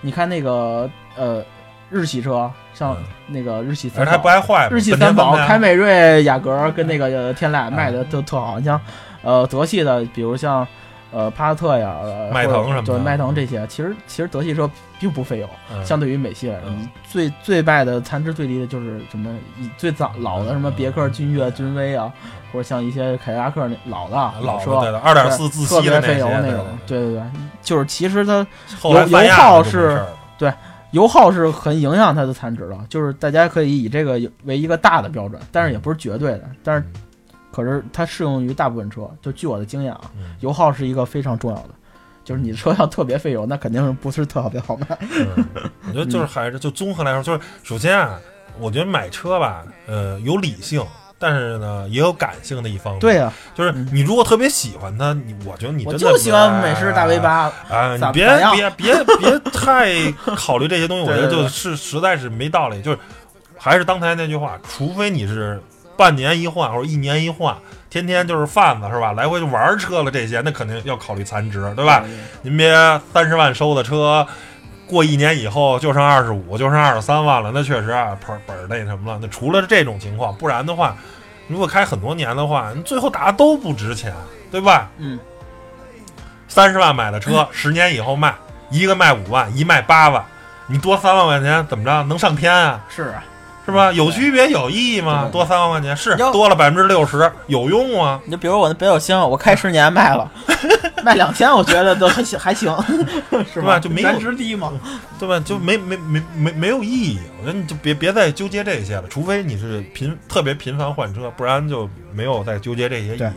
[0.00, 1.44] 你看那个呃
[1.92, 3.04] 日系车，像嗯。
[3.28, 4.18] 那个日系三宝。
[4.18, 4.68] 不爱坏。
[4.70, 7.94] 日系三宝、凯美瑞、雅阁跟那个呃天籁卖嗯。
[7.94, 8.58] 的都特好。
[8.58, 8.80] 你像
[9.22, 10.66] 呃德系的，比如像
[11.12, 14.68] 呃帕萨特呀、呃迈腾什么对迈腾这些，其实其实德系车
[14.98, 15.84] 并不费油，嗯。
[15.84, 16.68] 相对于美系来说，
[17.08, 19.30] 最最卖的残值最低的就是什么
[19.78, 22.12] 最早老的什么别克君越、君威啊，
[22.52, 24.76] 或者像一些凯迪拉克那老的老车。
[25.02, 27.22] 二点四自特别吸的那些费油那种，对对对，
[27.62, 28.46] 就是其实它
[28.82, 30.06] 油耗是
[30.38, 30.54] 儿
[30.92, 36.86] 油耗是很影响它的残值的，就是大家可以以这个为一个大的标准，但是也不是绝对的，但是
[37.50, 39.10] 可是它适用于大部分车。
[39.20, 41.70] 就据我的经验啊，嗯油耗是一个非常重要的，
[42.24, 44.86] 就是你的车要特别费油，那肯定是不是特别好卖。
[45.00, 45.44] 嗯，
[45.88, 48.18] 我觉得就是还是就综合来说，就是首先啊，
[48.58, 50.82] 我觉得买车吧，呃，有理性，
[51.22, 53.00] 但是呢也有感性的一方面。
[53.00, 62.82] 对，呀、就是你如果特别喜欢它，你我觉得你真的就喜欢美式大 V 八八，啊，你别别别 别太考虑这些东西，我觉得就是实在是没道理。
[62.82, 62.98] 就是
[63.56, 65.62] 还是刚才那句话，除非你是
[65.96, 67.56] 半年一换或者一年一换，
[67.88, 69.12] 天天就是贩子是吧？
[69.12, 72.02] 来回就玩车了这些，那肯定要考虑残值，对吧？
[72.42, 72.72] 您别
[73.12, 74.26] 三十万收的车，
[74.92, 79.18] 过一年以后就剩二十五，就剩二十三万了，那确实啊，本本儿那什么了。
[79.20, 80.96] 那除了这种情况，不然的话，
[81.48, 84.14] 如果开很多年的话，你最后大家都不值钱，
[84.50, 84.90] 对吧？
[84.98, 85.18] 嗯，
[86.46, 88.34] 三十万买的车，十年以后卖，
[88.70, 90.24] 一个卖五万，一卖八万，
[90.66, 92.02] 你多三万块钱怎么着？
[92.04, 92.84] 能上天啊？
[92.88, 93.24] 是啊，
[93.64, 93.92] 是吧？
[93.92, 95.28] 有区别有意义吗？
[95.30, 98.20] 多三万块钱是多了百分之六十，有用吗？
[98.24, 100.30] 你就比如我那北斗星，我开十年卖了，
[101.04, 102.76] 卖两千，我觉得都还行，还行，
[103.52, 104.72] 是吧就没有原值低嘛。
[105.18, 105.38] 对吧？
[105.38, 107.18] 就没没没没没有意义。
[107.40, 113.32] 我觉得你就别别再纠结这些了，除非你是频特别频繁换车，不然就没有再纠结这些意义了。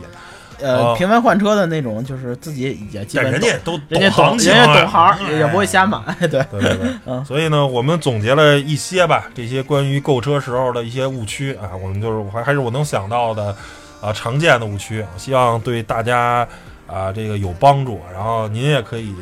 [0.60, 5.98] 呃，哦频繁换车的那种，就是自己也基但本懂人家都人家懂，人家懂行，哎也也不会瞎买。
[6.20, 13.54] 对，对对对， 嗯所以呢，我们总结了一些吧，这些关于购车时候的一些误区啊，我们就是还还是我能想到的
[14.00, 16.46] 啊常见的误区，希望对大家
[16.86, 18.00] 啊这个有帮助。
[18.12, 19.14] 然后您也可以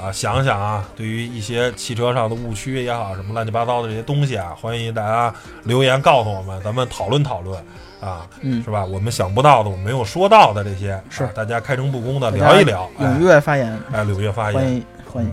[0.00, 5.34] 啊想想啊，对于一些汽车上的误区也好，什么乱七八糟的这些东西啊，欢迎大家
[5.64, 7.60] 留言告诉我们，咱们讨论讨论
[8.00, 8.84] 啊，嗯是吧？
[8.84, 14.72] 我们想不到的，我们没有说到的这些，是啊大家开诚布公的聊一聊，哎踊跃发言，哎，踊跃发言欢。
[14.72, 15.32] 迎欢迎，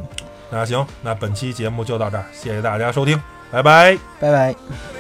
[0.50, 3.98] 那行，那本期节目就到这儿，谢谢大家收听，拜拜。
[4.20, 4.95] 拜拜。